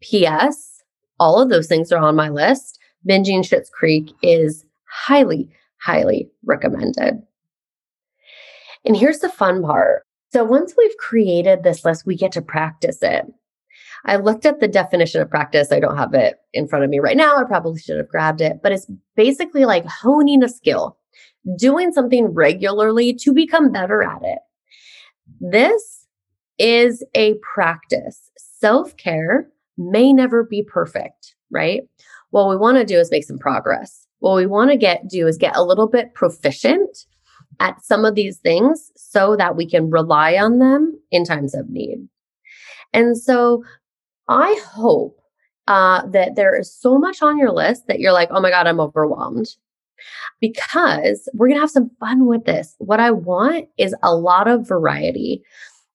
P.S. 0.00 0.82
All 1.18 1.40
of 1.40 1.48
those 1.48 1.66
things 1.66 1.90
are 1.92 2.02
on 2.02 2.16
my 2.16 2.28
list. 2.28 2.78
Binging 3.08 3.40
Schitt's 3.40 3.70
Creek 3.70 4.12
is 4.22 4.64
highly, 4.84 5.48
highly 5.86 6.28
recommended. 6.44 7.22
And 8.84 8.96
here's 8.96 9.20
the 9.20 9.28
fun 9.28 9.62
part. 9.62 10.02
So 10.32 10.44
once 10.44 10.74
we've 10.76 10.96
created 10.98 11.62
this 11.62 11.84
list, 11.84 12.04
we 12.04 12.16
get 12.16 12.32
to 12.32 12.42
practice 12.42 12.98
it. 13.02 13.24
I 14.04 14.16
looked 14.16 14.46
at 14.46 14.60
the 14.60 14.68
definition 14.68 15.20
of 15.20 15.30
practice. 15.30 15.70
I 15.70 15.80
don't 15.80 15.96
have 15.96 16.12
it 16.12 16.36
in 16.52 16.66
front 16.66 16.84
of 16.84 16.90
me 16.90 16.98
right 16.98 17.16
now. 17.16 17.36
I 17.36 17.44
probably 17.44 17.78
should 17.78 17.98
have 17.98 18.08
grabbed 18.08 18.40
it, 18.40 18.60
but 18.62 18.72
it's 18.72 18.86
basically 19.14 19.64
like 19.64 19.86
honing 19.86 20.42
a 20.42 20.48
skill, 20.48 20.98
doing 21.56 21.92
something 21.92 22.26
regularly 22.26 23.14
to 23.14 23.32
become 23.32 23.70
better 23.70 24.02
at 24.02 24.22
it. 24.22 24.38
This 25.40 26.06
is 26.58 27.04
a 27.14 27.34
practice. 27.54 28.30
Self 28.36 28.96
care 28.96 29.48
may 29.78 30.12
never 30.12 30.44
be 30.44 30.62
perfect, 30.62 31.34
right? 31.50 31.82
What 32.30 32.48
we 32.48 32.56
want 32.56 32.78
to 32.78 32.84
do 32.84 32.98
is 32.98 33.10
make 33.10 33.24
some 33.24 33.38
progress 33.38 34.05
what 34.20 34.36
we 34.36 34.46
want 34.46 34.70
to 34.70 34.76
get 34.76 35.08
do 35.08 35.26
is 35.26 35.36
get 35.36 35.56
a 35.56 35.64
little 35.64 35.88
bit 35.88 36.14
proficient 36.14 37.06
at 37.60 37.82
some 37.84 38.04
of 38.04 38.14
these 38.14 38.38
things 38.38 38.90
so 38.96 39.36
that 39.36 39.56
we 39.56 39.68
can 39.68 39.90
rely 39.90 40.34
on 40.34 40.58
them 40.58 40.98
in 41.10 41.24
times 41.24 41.54
of 41.54 41.70
need. 41.70 42.08
And 42.92 43.16
so 43.16 43.64
I 44.28 44.60
hope 44.72 45.18
uh, 45.68 46.06
that 46.08 46.36
there 46.36 46.58
is 46.58 46.72
so 46.72 46.98
much 46.98 47.22
on 47.22 47.38
your 47.38 47.52
list 47.52 47.86
that 47.88 48.00
you're 48.00 48.12
like, 48.12 48.28
oh 48.30 48.40
my 48.40 48.50
God, 48.50 48.66
I'm 48.66 48.80
overwhelmed. 48.80 49.48
Because 50.40 51.28
we're 51.32 51.48
going 51.48 51.56
to 51.56 51.62
have 51.62 51.70
some 51.70 51.90
fun 51.98 52.26
with 52.26 52.44
this. 52.44 52.74
What 52.78 53.00
I 53.00 53.10
want 53.10 53.68
is 53.78 53.94
a 54.02 54.14
lot 54.14 54.46
of 54.46 54.68
variety. 54.68 55.42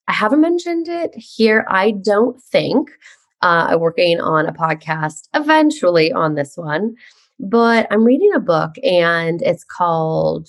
I 0.07 0.13
haven't 0.13 0.41
mentioned 0.41 0.87
it 0.87 1.13
here. 1.15 1.65
I 1.69 1.91
don't 1.91 2.41
think 2.41 2.89
uh, 3.43 3.67
I'm 3.69 3.79
working 3.79 4.19
on 4.19 4.47
a 4.47 4.53
podcast 4.53 5.27
eventually 5.35 6.11
on 6.11 6.33
this 6.35 6.57
one 6.57 6.95
but 7.41 7.88
I'm 7.89 8.03
reading 8.03 8.31
a 8.36 8.39
book 8.39 8.75
and 8.83 9.41
it's 9.41 9.63
called 9.63 10.48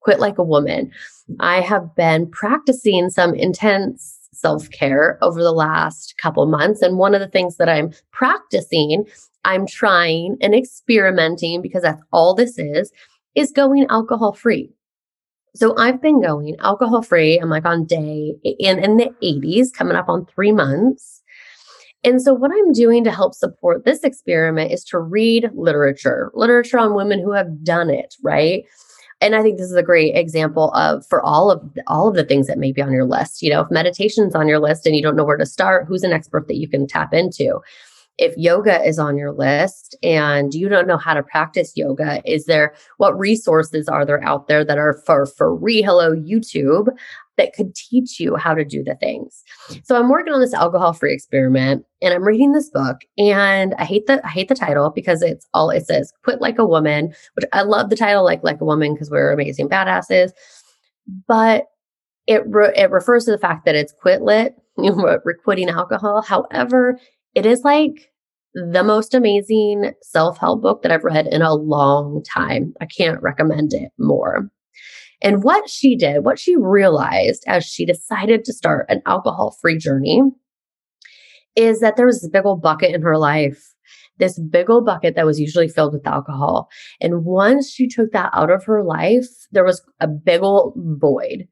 Quit 0.00 0.20
Like 0.20 0.38
a 0.38 0.44
Woman. 0.44 0.92
I 1.40 1.60
have 1.60 1.94
been 1.96 2.30
practicing 2.30 3.10
some 3.10 3.34
intense 3.34 4.18
self 4.32 4.70
care 4.70 5.18
over 5.22 5.42
the 5.42 5.52
last 5.52 6.14
couple 6.20 6.46
months. 6.46 6.82
And 6.82 6.98
one 6.98 7.14
of 7.14 7.20
the 7.20 7.28
things 7.28 7.56
that 7.56 7.68
I'm 7.68 7.92
practicing, 8.12 9.06
I'm 9.44 9.66
trying 9.66 10.36
and 10.40 10.54
experimenting 10.54 11.62
because 11.62 11.82
that's 11.82 12.02
all 12.12 12.34
this 12.34 12.58
is, 12.58 12.92
is 13.34 13.52
going 13.52 13.86
alcohol 13.88 14.32
free. 14.32 14.70
So 15.54 15.76
I've 15.76 16.00
been 16.00 16.22
going 16.22 16.56
alcohol 16.60 17.02
free. 17.02 17.38
I'm 17.38 17.50
like 17.50 17.64
on 17.64 17.84
day 17.84 18.36
in, 18.44 18.78
in 18.82 18.96
the 18.98 19.10
80s, 19.22 19.72
coming 19.72 19.96
up 19.96 20.08
on 20.08 20.26
three 20.26 20.52
months. 20.52 21.19
And 22.02 22.22
so, 22.22 22.32
what 22.32 22.50
I'm 22.50 22.72
doing 22.72 23.04
to 23.04 23.10
help 23.10 23.34
support 23.34 23.84
this 23.84 24.02
experiment 24.04 24.72
is 24.72 24.84
to 24.84 24.98
read 24.98 25.50
literature, 25.54 26.30
literature 26.34 26.78
on 26.78 26.94
women 26.94 27.20
who 27.20 27.32
have 27.32 27.62
done 27.62 27.90
it, 27.90 28.14
right? 28.22 28.64
And 29.20 29.34
I 29.34 29.42
think 29.42 29.58
this 29.58 29.70
is 29.70 29.76
a 29.76 29.82
great 29.82 30.16
example 30.16 30.72
of 30.72 31.06
for 31.06 31.22
all 31.22 31.50
of 31.50 31.62
all 31.86 32.08
of 32.08 32.14
the 32.14 32.24
things 32.24 32.46
that 32.46 32.58
may 32.58 32.72
be 32.72 32.80
on 32.80 32.92
your 32.92 33.04
list. 33.04 33.42
You 33.42 33.50
know, 33.50 33.60
if 33.60 33.70
meditation's 33.70 34.34
on 34.34 34.48
your 34.48 34.58
list 34.58 34.86
and 34.86 34.96
you 34.96 35.02
don't 35.02 35.16
know 35.16 35.24
where 35.24 35.36
to 35.36 35.44
start, 35.44 35.86
who's 35.86 36.02
an 36.02 36.12
expert 36.12 36.48
that 36.48 36.56
you 36.56 36.68
can 36.68 36.86
tap 36.86 37.12
into? 37.12 37.60
If 38.16 38.34
yoga 38.36 38.82
is 38.82 38.98
on 38.98 39.16
your 39.16 39.32
list 39.32 39.96
and 40.02 40.52
you 40.52 40.68
don't 40.68 40.86
know 40.86 40.98
how 40.98 41.14
to 41.14 41.22
practice 41.22 41.72
yoga, 41.74 42.22
is 42.30 42.44
there 42.46 42.74
what 42.98 43.18
resources 43.18 43.88
are 43.88 44.04
there 44.04 44.22
out 44.22 44.46
there 44.46 44.64
that 44.64 44.78
are 44.78 45.02
for 45.06 45.26
free? 45.26 45.80
Hello, 45.82 46.14
YouTube 46.14 46.88
that 47.40 47.54
could 47.54 47.74
teach 47.74 48.20
you 48.20 48.36
how 48.36 48.52
to 48.52 48.64
do 48.66 48.84
the 48.84 48.94
things. 48.96 49.42
So 49.82 49.96
I'm 49.96 50.10
working 50.10 50.34
on 50.34 50.40
this 50.40 50.52
alcohol 50.52 50.92
free 50.92 51.14
experiment 51.14 51.86
and 52.02 52.12
I'm 52.12 52.22
reading 52.22 52.52
this 52.52 52.68
book 52.68 52.98
and 53.16 53.74
I 53.78 53.84
hate 53.84 54.06
the 54.06 54.24
I 54.24 54.28
hate 54.28 54.48
the 54.48 54.54
title 54.54 54.90
because 54.94 55.22
it's 55.22 55.46
all 55.54 55.70
it 55.70 55.86
says 55.86 56.12
quit 56.22 56.42
like 56.42 56.58
a 56.58 56.66
woman, 56.66 57.14
which 57.34 57.46
I 57.54 57.62
love 57.62 57.88
the 57.88 57.96
title 57.96 58.24
like 58.24 58.44
like 58.44 58.60
a 58.60 58.66
woman 58.66 58.92
because 58.92 59.10
we're 59.10 59.32
amazing 59.32 59.70
badasses. 59.70 60.32
But 61.26 61.64
it 62.26 62.42
re- 62.46 62.74
it 62.76 62.90
refers 62.90 63.24
to 63.24 63.30
the 63.30 63.38
fact 63.38 63.64
that 63.64 63.74
it's 63.74 63.94
quit 64.00 64.20
lit 64.20 64.54
we're 64.76 65.38
quitting 65.42 65.70
alcohol. 65.70 66.20
However, 66.20 66.98
it 67.34 67.46
is 67.46 67.62
like 67.64 68.10
the 68.52 68.84
most 68.84 69.14
amazing 69.14 69.92
self 70.02 70.36
help 70.36 70.60
book 70.60 70.82
that 70.82 70.92
I've 70.92 71.04
read 71.04 71.26
in 71.26 71.40
a 71.40 71.54
long 71.54 72.22
time. 72.22 72.74
I 72.82 72.86
can't 72.86 73.22
recommend 73.22 73.72
it 73.72 73.92
more. 73.98 74.50
And 75.22 75.42
what 75.42 75.68
she 75.68 75.96
did, 75.96 76.24
what 76.24 76.38
she 76.38 76.56
realized 76.56 77.44
as 77.46 77.64
she 77.64 77.84
decided 77.84 78.44
to 78.44 78.52
start 78.52 78.86
an 78.88 79.02
alcohol 79.06 79.56
free 79.60 79.76
journey 79.76 80.22
is 81.56 81.80
that 81.80 81.96
there 81.96 82.06
was 82.06 82.20
this 82.20 82.30
big 82.30 82.46
old 82.46 82.62
bucket 82.62 82.94
in 82.94 83.02
her 83.02 83.18
life, 83.18 83.74
this 84.18 84.38
big 84.38 84.70
old 84.70 84.86
bucket 84.86 85.16
that 85.16 85.26
was 85.26 85.40
usually 85.40 85.68
filled 85.68 85.92
with 85.92 86.06
alcohol. 86.06 86.68
And 87.00 87.24
once 87.24 87.70
she 87.70 87.88
took 87.88 88.12
that 88.12 88.30
out 88.32 88.50
of 88.50 88.64
her 88.64 88.82
life, 88.82 89.26
there 89.52 89.64
was 89.64 89.82
a 90.00 90.08
big 90.08 90.42
old 90.42 90.74
void. 90.76 91.48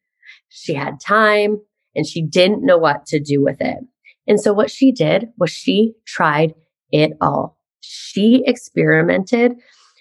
She 0.49 0.75
had 0.75 1.01
time 1.01 1.59
and 1.95 2.07
she 2.07 2.23
didn't 2.23 2.65
know 2.65 2.79
what 2.79 3.07
to 3.07 3.21
do 3.21 3.43
with 3.43 3.61
it. 3.61 3.79
And 4.27 4.41
so 4.41 4.53
what 4.53 4.71
she 4.71 4.93
did 4.93 5.29
was 5.39 5.51
she 5.51 5.95
tried 6.07 6.55
it 6.91 7.13
all. 7.21 7.59
She 7.81 8.43
experimented 8.47 9.53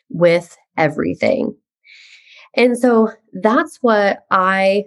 with 0.09 0.57
everything. 0.77 1.55
And 2.57 2.77
so 2.77 3.11
that's 3.33 3.77
what 3.81 4.25
I 4.31 4.85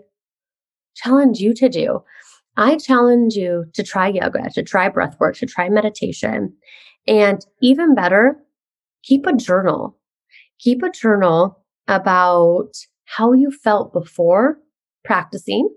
challenge 0.96 1.38
you 1.38 1.54
to 1.54 1.68
do. 1.68 2.02
I 2.56 2.76
challenge 2.76 3.34
you 3.36 3.64
to 3.74 3.82
try 3.82 4.08
yoga, 4.08 4.50
to 4.50 4.62
try 4.62 4.88
breath 4.88 5.16
work, 5.20 5.36
to 5.36 5.46
try 5.46 5.68
meditation. 5.68 6.52
And 7.06 7.46
even 7.62 7.94
better, 7.94 8.36
keep 9.04 9.24
a 9.26 9.32
journal. 9.32 9.96
Keep 10.58 10.82
a 10.82 10.90
journal 10.90 11.64
about 11.88 12.72
how 13.04 13.32
you 13.32 13.50
felt 13.50 13.92
before 13.92 14.58
practicing 15.04 15.68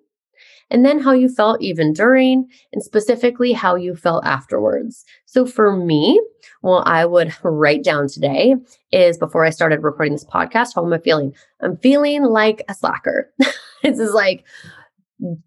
and 0.69 0.85
then 0.85 0.99
how 0.99 1.11
you 1.11 1.29
felt 1.29 1.61
even 1.61 1.93
during, 1.93 2.49
and 2.71 2.83
specifically 2.83 3.53
how 3.53 3.75
you 3.75 3.95
felt 3.95 4.25
afterwards. 4.25 5.05
So 5.25 5.45
for 5.45 5.75
me, 5.75 6.21
what 6.61 6.87
I 6.87 7.05
would 7.05 7.35
write 7.43 7.83
down 7.83 8.07
today 8.07 8.55
is 8.91 9.17
before 9.17 9.45
I 9.45 9.49
started 9.49 9.83
recording 9.83 10.13
this 10.13 10.25
podcast, 10.25 10.75
how 10.75 10.85
am 10.85 10.93
I 10.93 10.99
feeling? 10.99 11.33
I'm 11.61 11.77
feeling 11.77 12.23
like 12.23 12.63
a 12.69 12.73
slacker. 12.73 13.31
this 13.83 13.99
is 13.99 14.13
like 14.13 14.45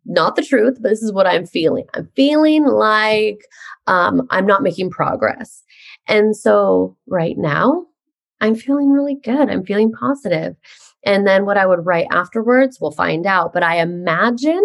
not 0.05 0.37
the 0.37 0.43
truth, 0.43 0.79
but 0.81 0.89
this 0.89 1.03
is 1.03 1.13
what 1.13 1.27
I'm 1.27 1.47
feeling. 1.47 1.87
I'm 1.95 2.09
feeling 2.15 2.65
like 2.65 3.41
um, 3.87 4.27
I'm 4.31 4.47
not 4.47 4.63
making 4.63 4.91
progress. 4.91 5.63
And 6.09 6.37
so 6.37 6.97
right 7.07 7.37
now, 7.37 7.87
I'm 8.41 8.55
feeling 8.55 8.91
really 8.91 9.17
good. 9.17 9.51
I'm 9.51 9.65
feeling 9.65 9.93
positive. 9.93 10.57
And 11.05 11.27
then 11.27 11.47
what 11.47 11.57
I 11.57 11.67
would 11.67 11.87
write 11.87 12.07
afterwards, 12.11 12.79
we'll 12.81 12.91
find 12.91 13.27
out. 13.27 13.53
But 13.53 13.63
I 13.63 13.81
imagine 13.81 14.63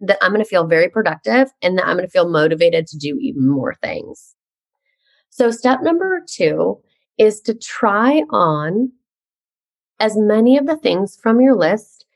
that 0.00 0.18
I'm 0.22 0.32
going 0.32 0.42
to 0.42 0.48
feel 0.48 0.66
very 0.66 0.88
productive 0.88 1.48
and 1.62 1.76
that 1.76 1.86
I'm 1.86 1.96
going 1.96 2.06
to 2.06 2.10
feel 2.10 2.28
motivated 2.28 2.86
to 2.88 2.98
do 2.98 3.18
even 3.20 3.48
more 3.48 3.74
things. 3.74 4.34
So, 5.30 5.50
step 5.50 5.80
number 5.82 6.22
two 6.28 6.78
is 7.18 7.40
to 7.42 7.54
try 7.54 8.22
on 8.30 8.92
as 10.00 10.16
many 10.16 10.56
of 10.56 10.66
the 10.66 10.76
things 10.76 11.18
from 11.20 11.40
your 11.40 11.56
list 11.56 12.06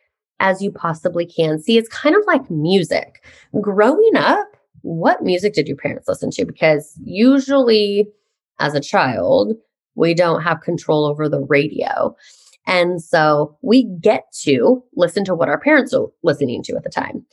as 0.41 0.63
you 0.63 0.71
possibly 0.71 1.27
can. 1.27 1.61
See, 1.61 1.79
it's 1.79 1.89
kind 1.89 2.17
of 2.17 2.23
like 2.27 2.51
music. 2.51 3.25
Growing 3.61 4.17
up, 4.17 4.57
what 4.83 5.23
music 5.23 5.55
did 5.55 5.69
your 5.69 5.77
parents 5.77 6.09
listen 6.09 6.31
to? 6.33 6.45
Because 6.45 6.99
usually, 7.05 8.09
as 8.59 8.75
a 8.75 8.81
child, 8.81 9.55
we 9.95 10.15
don't 10.15 10.43
have 10.43 10.61
control 10.61 11.05
over 11.05 11.29
the 11.29 11.41
radio. 11.41 12.17
And 12.67 13.03
so 13.03 13.57
we 13.63 13.85
get 14.01 14.25
to 14.43 14.83
listen 14.95 15.25
to 15.25 15.35
what 15.35 15.49
our 15.49 15.59
parents 15.59 15.93
are 15.93 16.07
listening 16.23 16.63
to 16.65 16.77
at 16.77 16.85
the 16.85 16.91
time. 16.91 17.25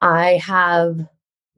I 0.00 0.40
have 0.44 1.06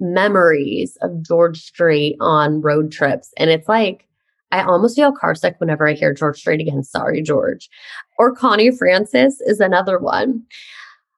memories 0.01 0.97
of 1.01 1.23
George 1.23 1.61
Strait 1.61 2.17
on 2.21 2.61
road 2.61 2.91
trips. 2.91 3.33
And 3.37 3.51
it's 3.51 3.69
like, 3.69 4.07
I 4.51 4.63
almost 4.63 4.97
feel 4.97 5.15
carsick 5.15 5.55
whenever 5.59 5.89
I 5.89 5.95
hear 5.95 6.13
George 6.13 6.39
Strait 6.39 6.61
again. 6.61 6.83
Sorry, 6.83 7.23
George. 7.23 7.71
Or 8.19 8.35
Connie 8.35 8.77
Francis 8.77 9.41
is 9.43 9.61
another 9.61 9.99
one. 9.99 10.43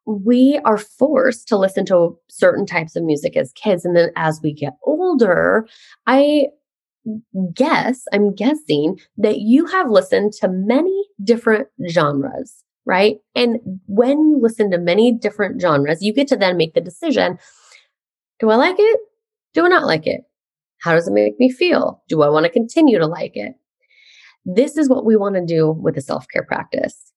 We 0.07 0.61
are 0.65 0.79
forced 0.79 1.49
to 1.49 1.57
listen 1.57 1.87
to 1.87 2.17
certain 2.29 2.67
types 2.67 2.95
of 2.95 3.03
music 3.03 3.37
as 3.37 3.53
kids. 3.53 3.85
And 3.85 3.97
then 3.97 4.11
as 4.17 4.41
we 4.43 4.53
get 4.53 4.75
older, 4.83 5.67
I 6.07 6.49
guess, 7.55 8.05
I'm 8.13 8.35
guessing 8.35 8.99
that 9.17 9.41
you 9.41 9.67
have 9.67 9.91
listened 9.91 10.33
to 10.35 10.49
many 10.49 11.05
different 11.23 11.69
genres 11.89 12.64
right? 12.87 13.17
And 13.35 13.59
when 13.87 14.19
you 14.31 14.39
listen 14.41 14.71
to 14.71 14.79
many 14.79 15.13
different 15.13 15.61
genres, 15.61 16.03
you 16.03 16.13
get 16.13 16.29
to 16.29 16.37
then 16.37 16.57
make 16.57 16.75
the 16.75 16.81
decision 16.81 17.39
do 18.41 18.51
I 18.51 18.57
like 18.57 18.77
it? 18.79 19.01
Do 19.55 19.65
I 19.65 19.69
not 19.69 19.87
like 19.87 20.07
it? 20.07 20.23
How 20.83 20.93
does 20.93 21.07
it 21.07 21.13
make 21.13 21.39
me 21.39 21.51
feel? 21.51 22.03
Do 22.09 22.23
I 22.23 22.29
want 22.29 22.45
to 22.45 22.51
continue 22.51 22.99
to 22.99 23.07
like 23.07 23.37
it? 23.37 23.55
This 24.45 24.77
is 24.77 24.89
what 24.89 25.05
we 25.05 25.17
want 25.17 25.37
to 25.37 25.45
do 25.45 25.71
with 25.71 25.97
a 25.97 26.03
self 26.03 26.27
care 26.33 26.45
practice. 26.45 27.13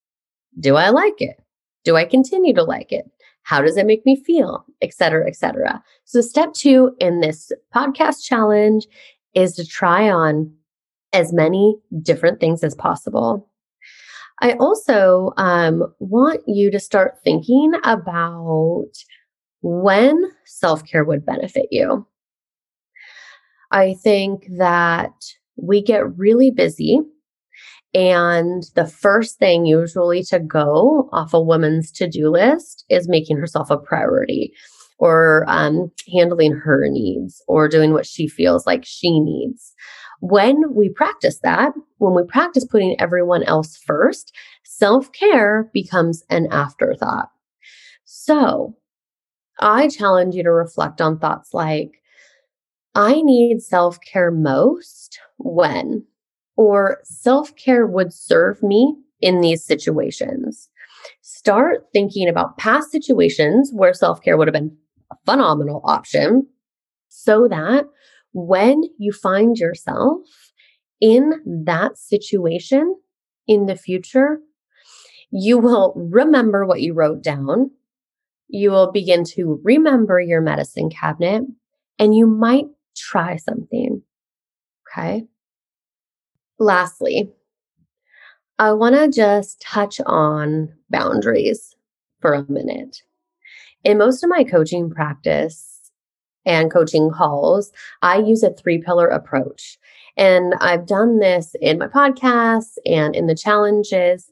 Do 0.59 0.75
I 0.75 0.89
like 0.89 1.19
it? 1.19 1.35
Do 1.83 1.95
I 1.95 2.05
continue 2.05 2.53
to 2.53 2.63
like 2.63 2.91
it? 2.91 3.05
How 3.43 3.61
does 3.61 3.77
it 3.77 3.85
make 3.85 4.05
me 4.05 4.21
feel? 4.23 4.65
Et 4.81 4.93
cetera, 4.93 5.27
et 5.27 5.35
cetera. 5.35 5.83
So, 6.05 6.21
step 6.21 6.53
two 6.53 6.95
in 6.99 7.19
this 7.21 7.51
podcast 7.75 8.23
challenge 8.23 8.87
is 9.33 9.53
to 9.55 9.65
try 9.65 10.09
on 10.09 10.53
as 11.13 11.33
many 11.33 11.75
different 12.01 12.39
things 12.39 12.63
as 12.63 12.75
possible. 12.75 13.49
I 14.39 14.53
also 14.53 15.33
um, 15.37 15.83
want 15.99 16.41
you 16.47 16.69
to 16.71 16.79
start 16.79 17.15
thinking 17.23 17.73
about 17.83 18.91
when 19.61 20.31
self 20.45 20.85
care 20.85 21.03
would 21.03 21.25
benefit 21.25 21.67
you. 21.71 22.05
I 23.71 23.95
think 23.95 24.47
that 24.57 25.11
we 25.55 25.81
get 25.81 26.17
really 26.17 26.51
busy, 26.51 26.99
and 27.93 28.63
the 28.75 28.85
first 28.85 29.39
thing 29.39 29.65
usually 29.65 30.23
to 30.25 30.39
go 30.39 31.09
off 31.11 31.33
a 31.33 31.41
woman's 31.41 31.91
to 31.93 32.07
do 32.07 32.29
list 32.29 32.85
is 32.89 33.09
making 33.09 33.37
herself 33.37 33.71
a 33.71 33.77
priority 33.77 34.53
or 34.99 35.45
um, 35.47 35.91
handling 36.13 36.53
her 36.53 36.87
needs 36.89 37.41
or 37.47 37.67
doing 37.67 37.93
what 37.93 38.05
she 38.05 38.27
feels 38.27 38.65
like 38.65 38.83
she 38.85 39.19
needs. 39.19 39.73
When 40.19 40.73
we 40.73 40.89
practice 40.89 41.39
that, 41.43 41.73
when 41.97 42.13
we 42.15 42.23
practice 42.23 42.65
putting 42.65 42.99
everyone 42.99 43.43
else 43.43 43.77
first, 43.77 44.33
self 44.63 45.11
care 45.11 45.69
becomes 45.73 46.23
an 46.29 46.47
afterthought. 46.51 47.29
So 48.05 48.75
I 49.59 49.89
challenge 49.89 50.35
you 50.35 50.43
to 50.43 50.51
reflect 50.51 51.01
on 51.01 51.19
thoughts 51.19 51.53
like, 51.53 52.01
I 52.95 53.21
need 53.21 53.61
self 53.61 53.99
care 54.01 54.31
most 54.31 55.19
when, 55.37 56.03
or 56.55 56.99
self 57.03 57.55
care 57.55 57.85
would 57.85 58.13
serve 58.13 58.61
me 58.63 58.95
in 59.21 59.41
these 59.41 59.63
situations. 59.63 60.69
Start 61.21 61.87
thinking 61.93 62.27
about 62.27 62.57
past 62.57 62.91
situations 62.91 63.71
where 63.73 63.93
self 63.93 64.21
care 64.21 64.37
would 64.37 64.47
have 64.47 64.53
been 64.53 64.75
a 65.11 65.15
phenomenal 65.25 65.81
option 65.83 66.47
so 67.09 67.47
that 67.47 67.85
when 68.37 68.83
you 68.99 69.11
find 69.11 69.57
yourself 69.57 70.21
in 71.01 71.41
that 71.65 71.97
situation 71.97 72.95
in 73.47 73.65
the 73.65 73.75
future, 73.75 74.39
you 75.31 75.57
will 75.57 75.93
remember 75.95 76.63
what 76.65 76.81
you 76.81 76.93
wrote 76.93 77.23
down. 77.23 77.71
You 78.47 78.69
will 78.69 78.91
begin 78.91 79.23
to 79.35 79.59
remember 79.63 80.19
your 80.19 80.41
medicine 80.41 80.91
cabinet 80.91 81.43
and 81.97 82.15
you 82.15 82.27
might 82.27 82.65
try 82.95 83.37
something. 83.37 84.03
Okay. 84.87 85.25
Lastly, 86.59 87.31
I 88.59 88.73
want 88.73 88.95
to 88.95 89.09
just 89.09 89.61
touch 89.61 89.99
on 90.05 90.73
boundaries 90.91 91.75
for 92.21 92.33
a 92.33 92.51
minute. 92.51 93.01
In 93.83 93.97
most 93.97 94.23
of 94.23 94.29
my 94.29 94.43
coaching 94.43 94.89
practice, 94.91 95.76
and 96.47 96.71
coaching 96.71 97.11
calls, 97.11 97.71
I 98.01 98.17
use 98.17 98.41
a 98.41 98.53
three 98.53 98.79
pillar 98.79 99.07
approach. 99.07 99.77
And 100.15 100.55
I've 100.59 100.87
done 100.87 101.19
this 101.19 101.55
in 101.61 101.77
my 101.77 101.87
podcasts 101.87 102.77
and 102.85 103.15
in 103.15 103.27
the 103.27 103.35
challenges. 103.35 104.31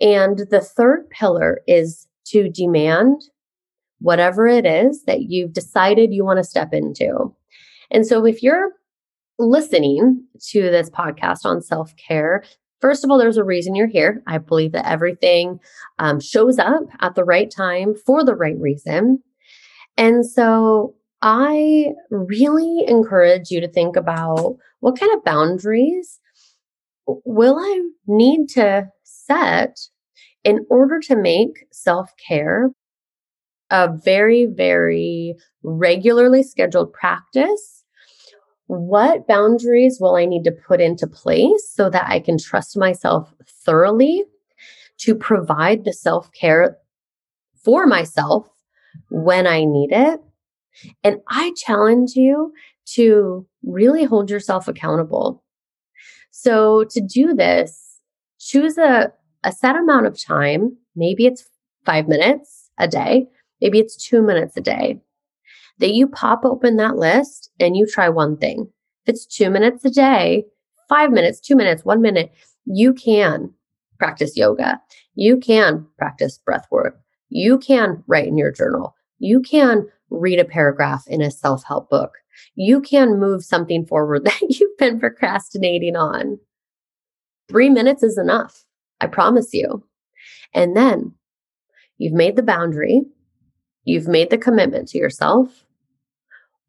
And 0.00 0.38
the 0.50 0.60
third 0.60 1.08
pillar 1.10 1.60
is 1.68 2.08
to 2.28 2.48
demand 2.48 3.22
whatever 4.00 4.48
it 4.48 4.66
is 4.66 5.04
that 5.04 5.22
you've 5.28 5.52
decided 5.52 6.12
you 6.12 6.24
want 6.24 6.38
to 6.38 6.44
step 6.44 6.72
into. 6.72 7.32
And 7.90 8.06
so 8.06 8.24
if 8.24 8.42
you're 8.42 8.72
listening 9.38 10.24
to 10.48 10.62
this 10.62 10.90
podcast 10.90 11.44
on 11.44 11.62
self 11.62 11.94
care, 11.96 12.42
First 12.80 13.04
of 13.04 13.10
all, 13.10 13.18
there's 13.18 13.36
a 13.36 13.44
reason 13.44 13.74
you're 13.74 13.86
here. 13.86 14.22
I 14.26 14.38
believe 14.38 14.72
that 14.72 14.88
everything 14.88 15.60
um, 15.98 16.18
shows 16.18 16.58
up 16.58 16.84
at 17.00 17.14
the 17.14 17.24
right 17.24 17.50
time 17.50 17.94
for 17.94 18.24
the 18.24 18.34
right 18.34 18.58
reason. 18.58 19.22
And 19.98 20.24
so 20.24 20.94
I 21.22 21.92
really 22.10 22.84
encourage 22.86 23.50
you 23.50 23.60
to 23.60 23.68
think 23.68 23.96
about 23.96 24.56
what 24.80 24.98
kind 24.98 25.12
of 25.14 25.24
boundaries 25.24 26.18
will 27.06 27.58
I 27.58 27.82
need 28.06 28.48
to 28.50 28.88
set 29.04 29.78
in 30.44 30.64
order 30.70 31.00
to 31.00 31.16
make 31.16 31.66
self 31.70 32.10
care 32.26 32.70
a 33.70 33.88
very, 33.88 34.46
very 34.46 35.36
regularly 35.62 36.42
scheduled 36.42 36.92
practice, 36.92 37.84
what 38.66 39.26
boundaries 39.26 39.98
will 40.00 40.16
I 40.16 40.24
need 40.26 40.44
to 40.44 40.52
put 40.52 40.80
into 40.80 41.06
place 41.06 41.70
so 41.72 41.90
that 41.90 42.08
I 42.08 42.20
can 42.20 42.38
trust 42.38 42.76
myself 42.76 43.32
thoroughly 43.64 44.24
to 44.98 45.14
provide 45.14 45.84
the 45.84 45.92
self 45.92 46.32
care 46.32 46.76
for 47.62 47.86
myself 47.86 48.48
when 49.08 49.46
I 49.46 49.64
need 49.64 49.92
it? 49.92 50.20
And 51.04 51.20
I 51.28 51.52
challenge 51.56 52.12
you 52.14 52.52
to 52.94 53.46
really 53.62 54.04
hold 54.04 54.30
yourself 54.30 54.68
accountable. 54.68 55.42
So, 56.30 56.84
to 56.90 57.00
do 57.00 57.34
this, 57.34 57.98
choose 58.38 58.78
a, 58.78 59.12
a 59.44 59.52
set 59.52 59.76
amount 59.76 60.06
of 60.06 60.20
time. 60.20 60.76
Maybe 60.96 61.26
it's 61.26 61.48
five 61.84 62.08
minutes 62.08 62.70
a 62.78 62.88
day, 62.88 63.26
maybe 63.60 63.78
it's 63.78 63.96
two 63.96 64.22
minutes 64.22 64.56
a 64.56 64.60
day 64.60 65.00
that 65.80 65.94
you 65.94 66.06
pop 66.06 66.44
open 66.44 66.76
that 66.76 66.96
list 66.96 67.50
and 67.58 67.76
you 67.76 67.86
try 67.86 68.08
one 68.08 68.36
thing. 68.36 68.68
If 69.04 69.14
it's 69.14 69.26
two 69.26 69.50
minutes 69.50 69.84
a 69.84 69.90
day, 69.90 70.44
five 70.88 71.10
minutes, 71.10 71.40
two 71.40 71.56
minutes, 71.56 71.84
one 71.84 72.02
minute, 72.02 72.32
you 72.66 72.92
can 72.92 73.52
practice 73.98 74.36
yoga. 74.36 74.80
You 75.14 75.38
can 75.38 75.86
practice 75.98 76.38
breath 76.38 76.66
work. 76.70 77.00
You 77.30 77.58
can 77.58 78.04
write 78.06 78.28
in 78.28 78.36
your 78.36 78.52
journal. 78.52 78.94
You 79.18 79.40
can 79.40 79.86
read 80.10 80.38
a 80.38 80.44
paragraph 80.44 81.04
in 81.06 81.20
a 81.22 81.30
self 81.30 81.64
help 81.64 81.88
book. 81.88 82.12
You 82.54 82.80
can 82.80 83.18
move 83.18 83.44
something 83.44 83.86
forward 83.86 84.24
that 84.24 84.40
you've 84.42 84.76
been 84.78 85.00
procrastinating 85.00 85.96
on. 85.96 86.38
Three 87.48 87.68
minutes 87.68 88.02
is 88.02 88.18
enough. 88.18 88.64
I 89.00 89.06
promise 89.06 89.52
you. 89.52 89.84
And 90.54 90.76
then 90.76 91.14
you've 91.98 92.12
made 92.12 92.36
the 92.36 92.42
boundary, 92.42 93.02
you've 93.84 94.08
made 94.08 94.30
the 94.30 94.38
commitment 94.38 94.88
to 94.88 94.98
yourself. 94.98 95.64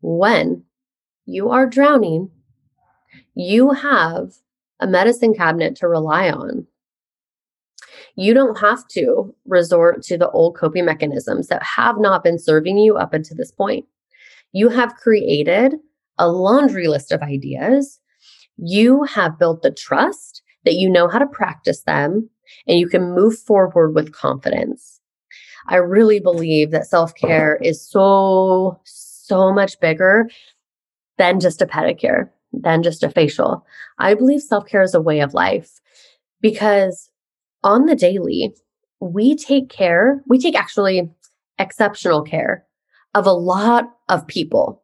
When 0.02 0.64
you 1.26 1.50
are 1.50 1.68
drowning, 1.68 2.32
you 3.36 3.72
have 3.72 4.34
a 4.80 4.88
medicine 4.88 5.34
cabinet 5.34 5.76
to 5.78 5.88
rely 5.88 6.32
on. 6.32 6.68
You 8.16 8.34
don't 8.34 8.60
have 8.60 8.88
to 8.90 9.34
resort 9.46 10.04
to 10.04 10.18
the 10.18 10.30
old 10.30 10.56
coping 10.56 10.86
mechanisms 10.86 11.48
that 11.48 11.64
have 11.64 12.00
not 12.00 12.24
been 12.24 12.40
serving 12.40 12.78
you 12.78 12.98
up 12.98 13.14
until 13.14 13.38
this 13.38 13.52
point. 13.52 13.86
You 14.52 14.70
have 14.70 14.96
created 14.96 15.76
a 16.18 16.30
laundry 16.30 16.88
list 16.88 17.12
of 17.12 17.22
ideas. 17.22 18.00
You 18.58 19.04
have 19.04 19.40
built 19.40 19.62
the 19.62 19.72
trust 19.72 20.42
that 20.66 20.76
you 20.76 20.90
know 20.90 21.08
how 21.08 21.20
to 21.20 21.26
practice 21.26 21.84
them 21.84 22.30
and 22.68 22.80
you 22.80 22.88
can 22.88 23.16
move 23.16 23.38
forward 23.38 23.92
with 23.96 24.14
confidence. 24.14 25.00
I 25.68 25.78
really 25.78 26.20
believe 26.20 26.72
that 26.72 26.88
self 26.88 27.14
care 27.16 27.58
is 27.62 27.88
so, 27.88 28.80
so 28.84 29.54
much 29.54 29.80
bigger 29.80 30.30
than 31.18 31.40
just 31.40 31.62
a 31.62 31.66
pedicure, 31.66 32.30
than 32.52 32.84
just 32.84 33.04
a 33.04 33.10
facial. 33.10 33.66
I 34.00 34.16
believe 34.16 34.42
self 34.42 34.66
care 34.66 34.82
is 34.82 34.94
a 34.94 35.02
way 35.02 35.20
of 35.22 35.34
life 35.34 35.80
because 36.42 37.11
on 37.64 37.86
the 37.86 37.96
daily, 37.96 38.54
we 39.00 39.36
take 39.36 39.70
care, 39.70 40.22
we 40.28 40.40
take 40.40 40.56
actually 40.56 41.10
exceptional 41.60 42.22
care 42.22 42.66
of 43.14 43.26
a 43.26 43.34
lot 43.34 43.86
of 44.10 44.28
people. 44.28 44.84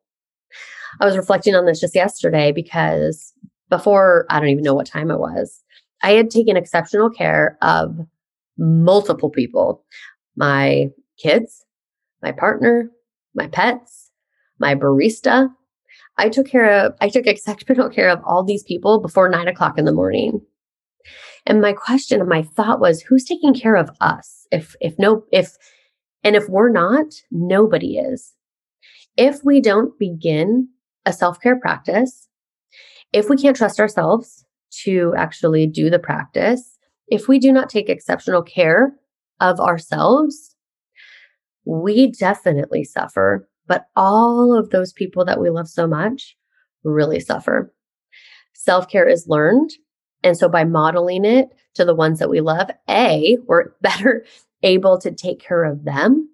I 0.99 1.05
was 1.05 1.17
reflecting 1.17 1.55
on 1.55 1.65
this 1.65 1.79
just 1.79 1.95
yesterday 1.95 2.51
because 2.51 3.33
before, 3.69 4.25
I 4.29 4.39
don't 4.39 4.49
even 4.49 4.63
know 4.63 4.73
what 4.73 4.87
time 4.87 5.11
it 5.11 5.19
was, 5.19 5.63
I 6.01 6.11
had 6.11 6.29
taken 6.29 6.57
exceptional 6.57 7.09
care 7.09 7.57
of 7.61 7.97
multiple 8.57 9.29
people 9.29 9.83
my 10.39 10.87
kids, 11.17 11.65
my 12.21 12.31
partner, 12.31 12.91
my 13.33 13.47
pets, 13.47 14.11
my 14.59 14.75
barista. 14.75 15.49
I 16.17 16.29
took 16.29 16.47
care 16.47 16.85
of, 16.85 16.93
I 17.01 17.09
took 17.09 17.25
exceptional 17.27 17.89
care 17.89 18.09
of 18.09 18.21
all 18.23 18.43
these 18.43 18.63
people 18.63 18.99
before 18.99 19.29
nine 19.29 19.47
o'clock 19.47 19.77
in 19.77 19.85
the 19.85 19.91
morning. 19.91 20.41
And 21.47 21.61
my 21.61 21.71
question 21.71 22.19
and 22.19 22.29
my 22.29 22.43
thought 22.43 22.81
was, 22.81 23.01
who's 23.01 23.23
taking 23.23 23.53
care 23.53 23.77
of 23.77 23.89
us? 24.01 24.45
If, 24.51 24.75
if 24.81 24.99
no, 24.99 25.23
if, 25.31 25.55
and 26.21 26.35
if 26.35 26.49
we're 26.49 26.69
not, 26.69 27.05
nobody 27.31 27.97
is. 27.97 28.33
If 29.15 29.39
we 29.45 29.61
don't 29.61 29.97
begin 29.97 30.67
a 31.05 31.13
self 31.13 31.39
care 31.39 31.57
practice, 31.57 32.27
if 33.13 33.29
we 33.29 33.37
can't 33.37 33.55
trust 33.55 33.79
ourselves 33.79 34.45
to 34.83 35.13
actually 35.17 35.67
do 35.67 35.89
the 35.89 35.99
practice, 35.99 36.77
if 37.07 37.29
we 37.29 37.39
do 37.39 37.53
not 37.53 37.69
take 37.69 37.87
exceptional 37.87 38.43
care 38.43 38.93
of 39.39 39.61
ourselves, 39.61 40.53
we 41.63 42.11
definitely 42.11 42.83
suffer. 42.83 43.47
But 43.67 43.85
all 43.95 44.53
of 44.53 44.71
those 44.71 44.91
people 44.91 45.23
that 45.23 45.39
we 45.39 45.49
love 45.49 45.69
so 45.69 45.87
much 45.87 46.35
really 46.83 47.21
suffer. 47.21 47.73
Self 48.53 48.89
care 48.89 49.07
is 49.07 49.29
learned. 49.29 49.71
And 50.23 50.37
so 50.37 50.49
by 50.49 50.63
modeling 50.63 51.25
it 51.25 51.49
to 51.75 51.85
the 51.85 51.95
ones 51.95 52.19
that 52.19 52.29
we 52.29 52.41
love, 52.41 52.69
A, 52.89 53.37
we're 53.45 53.71
better 53.81 54.25
able 54.63 54.99
to 54.99 55.11
take 55.11 55.39
care 55.39 55.63
of 55.63 55.85
them. 55.85 56.29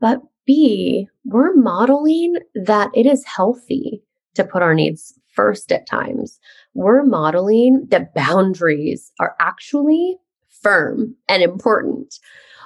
But 0.00 0.20
B, 0.46 1.08
we're 1.24 1.54
modeling 1.54 2.36
that 2.54 2.90
it 2.94 3.06
is 3.06 3.24
healthy 3.24 4.02
to 4.34 4.44
put 4.44 4.62
our 4.62 4.74
needs 4.74 5.18
first 5.34 5.72
at 5.72 5.86
times. 5.86 6.38
We're 6.74 7.04
modeling 7.04 7.86
that 7.90 8.14
boundaries 8.14 9.12
are 9.20 9.36
actually 9.40 10.16
firm 10.62 11.16
and 11.28 11.42
important. 11.42 12.14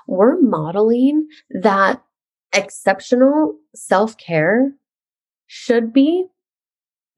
We're 0.07 0.41
modeling 0.41 1.29
that 1.51 2.03
exceptional 2.53 3.57
self 3.75 4.17
care 4.17 4.73
should 5.47 5.93
be 5.93 6.27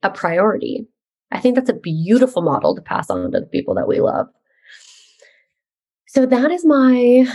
a 0.03 0.09
priority. 0.09 0.87
I 1.31 1.39
think 1.39 1.55
that's 1.55 1.69
a 1.69 1.73
beautiful 1.73 2.41
model 2.41 2.75
to 2.75 2.81
pass 2.81 3.09
on 3.09 3.31
to 3.31 3.39
the 3.39 3.45
people 3.45 3.75
that 3.75 3.87
we 3.87 3.99
love. 3.99 4.27
So 6.07 6.25
that 6.25 6.51
is 6.51 6.65
my 6.65 7.27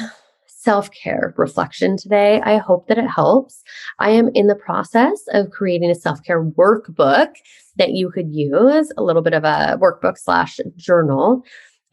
self 0.47 0.91
care 0.93 1.35
reflection 1.37 1.97
today. 1.97 2.41
I 2.43 2.57
hope 2.59 2.87
that 2.89 2.99
it 2.99 3.09
helps. 3.09 3.63
I 3.99 4.11
am 4.11 4.31
in 4.35 4.47
the 4.47 4.55
process 4.55 5.21
of 5.33 5.51
creating 5.51 5.91
a 5.91 5.95
self 5.95 6.23
care 6.25 6.43
workbook 6.43 7.35
that 7.77 7.93
you 7.93 8.11
could 8.11 8.33
use, 8.33 8.93
a 8.97 9.03
little 9.03 9.23
bit 9.23 9.35
of 9.35 9.45
a 9.45 9.79
workbook 9.81 10.19
slash 10.19 10.59
journal. 10.77 11.43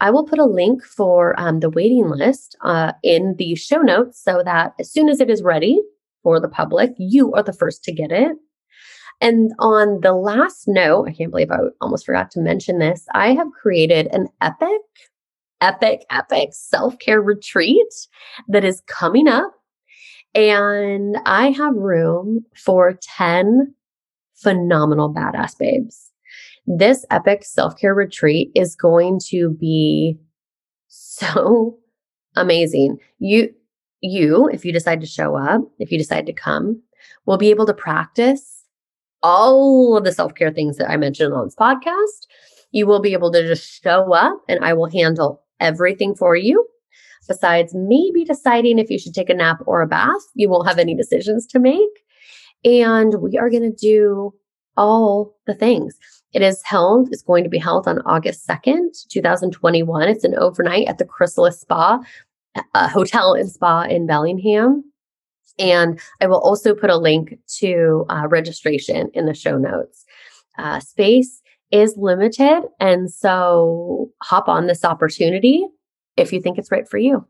I 0.02 0.12
will 0.12 0.26
put 0.26 0.40
a 0.40 0.46
link 0.46 0.84
for 0.84 1.38
um, 1.40 1.60
the 1.60 1.70
waiting 1.70 2.10
list 2.10 2.56
uh, 2.62 2.94
in 3.04 3.36
the 3.38 3.56
show 3.56 3.82
notes 3.82 4.24
so 4.24 4.42
that 4.46 4.74
as 4.80 4.92
soon 4.92 5.10
as 5.10 5.20
it 5.20 5.30
is 5.30 5.44
ready 5.44 5.82
for 6.24 6.40
the 6.40 6.48
public, 6.48 6.92
you 6.98 7.34
are 7.34 7.44
the 7.44 7.54
first 7.54 7.84
to 7.86 7.92
get 7.92 8.12
it. 8.12 8.38
And 9.22 9.52
on 9.60 10.00
the 10.02 10.14
last 10.14 10.68
note, 10.68 11.08
I 11.08 11.14
can't 11.14 11.32
believe 11.32 11.52
I 11.52 11.58
almost 11.82 12.06
forgot 12.06 12.32
to 12.32 12.40
mention 12.40 12.80
this. 12.80 13.06
I 13.14 13.34
have 13.34 13.48
created 13.52 14.08
an 14.14 14.28
epic, 14.42 14.82
epic, 15.60 16.06
epic 16.10 16.50
self 16.54 16.98
care 17.00 17.22
retreat 17.22 18.08
that 18.48 18.64
is 18.64 18.82
coming 18.88 19.28
up. 19.28 19.52
And 20.34 21.18
I 21.26 21.52
have 21.52 21.76
room 21.76 22.46
for 22.56 22.98
10 23.18 23.74
phenomenal 24.36 25.14
badass 25.14 25.58
babes. 25.58 26.12
This 26.66 27.06
epic 27.12 27.44
self 27.44 27.78
care 27.78 27.94
retreat 27.94 28.52
is 28.56 28.76
going 28.76 29.20
to 29.30 29.50
be 29.60 30.18
so 30.88 31.78
amazing. 32.38 33.00
You, 33.18 33.54
you, 34.02 34.48
if 34.48 34.64
you 34.64 34.72
decide 34.72 35.02
to 35.02 35.08
show 35.08 35.36
up, 35.36 35.62
if 35.78 35.92
you 35.92 35.98
decide 35.98 36.26
to 36.28 36.34
come, 36.34 36.84
will 37.26 37.38
be 37.38 37.50
able 37.50 37.66
to 37.66 37.74
practice 37.74 38.59
all 39.24 39.98
of 39.98 40.04
the 40.04 40.12
self 40.12 40.36
care 40.36 40.52
things 40.52 40.78
that 40.78 40.90
I 40.90 40.98
mentioned 40.98 41.34
on 41.34 41.46
this 41.46 41.56
podcast. 41.56 42.28
You 42.72 42.86
will 42.86 43.02
be 43.02 43.14
able 43.14 43.32
to 43.32 43.48
just 43.48 43.82
show 43.82 44.14
up 44.14 44.42
and 44.48 44.64
I 44.64 44.74
will 44.74 44.90
handle 44.90 45.42
everything 45.60 46.16
for 46.16 46.36
you. 46.36 46.66
Besides 47.28 47.74
maybe 47.76 48.24
deciding 48.24 48.80
if 48.80 48.90
you 48.90 48.98
should 48.98 49.14
take 49.14 49.30
a 49.30 49.34
nap 49.34 49.60
or 49.66 49.82
a 49.82 49.88
bath, 49.88 50.22
you 50.36 50.50
won't 50.50 50.68
have 50.68 50.80
any 50.80 50.96
decisions 50.96 51.46
to 51.48 51.60
make. 51.60 51.90
And 52.64 53.22
we 53.22 53.38
are 53.38 53.50
going 53.50 53.64
to 53.64 53.72
do 53.72 54.34
all 54.78 55.36
the 55.46 55.54
things. 55.54 55.98
It 56.34 56.42
is 56.42 56.62
held, 56.64 57.10
it's 57.12 57.24
going 57.24 57.44
to 57.44 57.50
be 57.50 57.58
held 57.58 57.88
on 57.88 58.02
August 58.06 58.48
2nd, 58.48 59.08
2021. 59.10 60.08
It's 60.08 60.24
an 60.24 60.36
overnight 60.38 60.88
at 60.88 60.98
the 60.98 61.06
Chrysalis 61.06 61.62
Spa, 61.62 62.00
a 62.74 62.88
hotel 62.88 63.34
and 63.34 63.50
spa 63.50 63.84
in 63.84 64.08
Bellingham. 64.08 64.84
And 65.60 66.00
I 66.22 66.28
will 66.28 66.40
also 66.40 66.74
put 66.74 66.90
a 66.90 66.98
link 66.98 67.38
to 67.58 68.06
uh, 68.10 68.28
registration 68.28 69.10
in 69.14 69.26
the 69.26 69.34
show 69.34 69.58
notes. 69.58 70.06
Uh, 70.58 70.80
space 70.80 71.42
is 71.72 71.96
limited. 71.98 72.64
And 72.80 73.12
so 73.12 74.10
hop 74.24 74.48
on 74.48 74.68
this 74.68 74.84
opportunity 74.84 75.66
if 76.18 76.34
you 76.34 76.42
think 76.42 76.58
it's 76.58 76.72
right 76.72 76.88
for 76.88 76.98
you. 76.98 77.26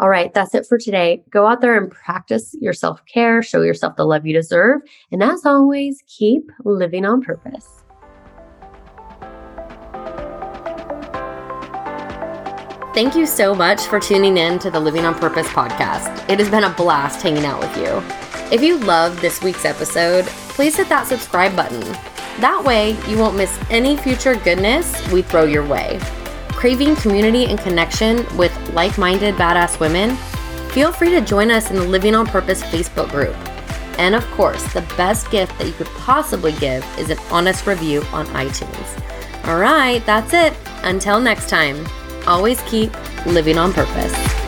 All 0.00 0.08
right, 0.08 0.34
that's 0.34 0.54
it 0.54 0.66
for 0.66 0.76
today. 0.76 1.22
Go 1.30 1.46
out 1.46 1.60
there 1.60 1.76
and 1.76 1.90
practice 1.90 2.54
your 2.60 2.72
self 2.72 3.00
care, 3.06 3.42
show 3.42 3.62
yourself 3.62 3.94
the 3.96 4.04
love 4.04 4.26
you 4.26 4.34
deserve. 4.34 4.80
And 5.12 5.22
as 5.22 5.46
always, 5.46 6.02
keep 6.08 6.50
living 6.64 7.04
on 7.04 7.22
purpose. 7.22 7.83
Thank 12.94 13.16
you 13.16 13.26
so 13.26 13.56
much 13.56 13.86
for 13.86 13.98
tuning 13.98 14.36
in 14.36 14.60
to 14.60 14.70
the 14.70 14.78
Living 14.78 15.04
on 15.04 15.16
Purpose 15.16 15.48
podcast. 15.48 16.30
It 16.30 16.38
has 16.38 16.48
been 16.48 16.62
a 16.62 16.70
blast 16.70 17.20
hanging 17.20 17.44
out 17.44 17.58
with 17.58 17.76
you. 17.76 18.00
If 18.54 18.62
you 18.62 18.78
loved 18.78 19.18
this 19.18 19.42
week's 19.42 19.64
episode, 19.64 20.26
please 20.26 20.76
hit 20.76 20.88
that 20.90 21.08
subscribe 21.08 21.56
button. 21.56 21.80
That 22.40 22.62
way, 22.64 22.92
you 23.08 23.18
won't 23.18 23.36
miss 23.36 23.58
any 23.68 23.96
future 23.96 24.36
goodness 24.36 25.10
we 25.10 25.22
throw 25.22 25.42
your 25.42 25.66
way. 25.66 25.98
Craving 26.50 26.94
community 26.94 27.46
and 27.46 27.58
connection 27.58 28.24
with 28.36 28.56
like 28.74 28.96
minded 28.96 29.34
badass 29.34 29.80
women? 29.80 30.14
Feel 30.70 30.92
free 30.92 31.10
to 31.10 31.20
join 31.20 31.50
us 31.50 31.72
in 31.72 31.76
the 31.76 31.88
Living 31.88 32.14
on 32.14 32.28
Purpose 32.28 32.62
Facebook 32.62 33.10
group. 33.10 33.34
And 33.98 34.14
of 34.14 34.24
course, 34.30 34.72
the 34.72 34.82
best 34.96 35.32
gift 35.32 35.58
that 35.58 35.66
you 35.66 35.72
could 35.72 35.88
possibly 35.98 36.52
give 36.52 36.86
is 36.96 37.10
an 37.10 37.18
honest 37.32 37.66
review 37.66 38.02
on 38.12 38.26
iTunes. 38.26 39.48
All 39.48 39.58
right, 39.58 40.00
that's 40.06 40.32
it. 40.32 40.54
Until 40.84 41.18
next 41.18 41.48
time, 41.48 41.84
always 42.26 42.60
keep 42.62 42.92
living 43.26 43.58
on 43.58 43.72
purpose. 43.72 44.43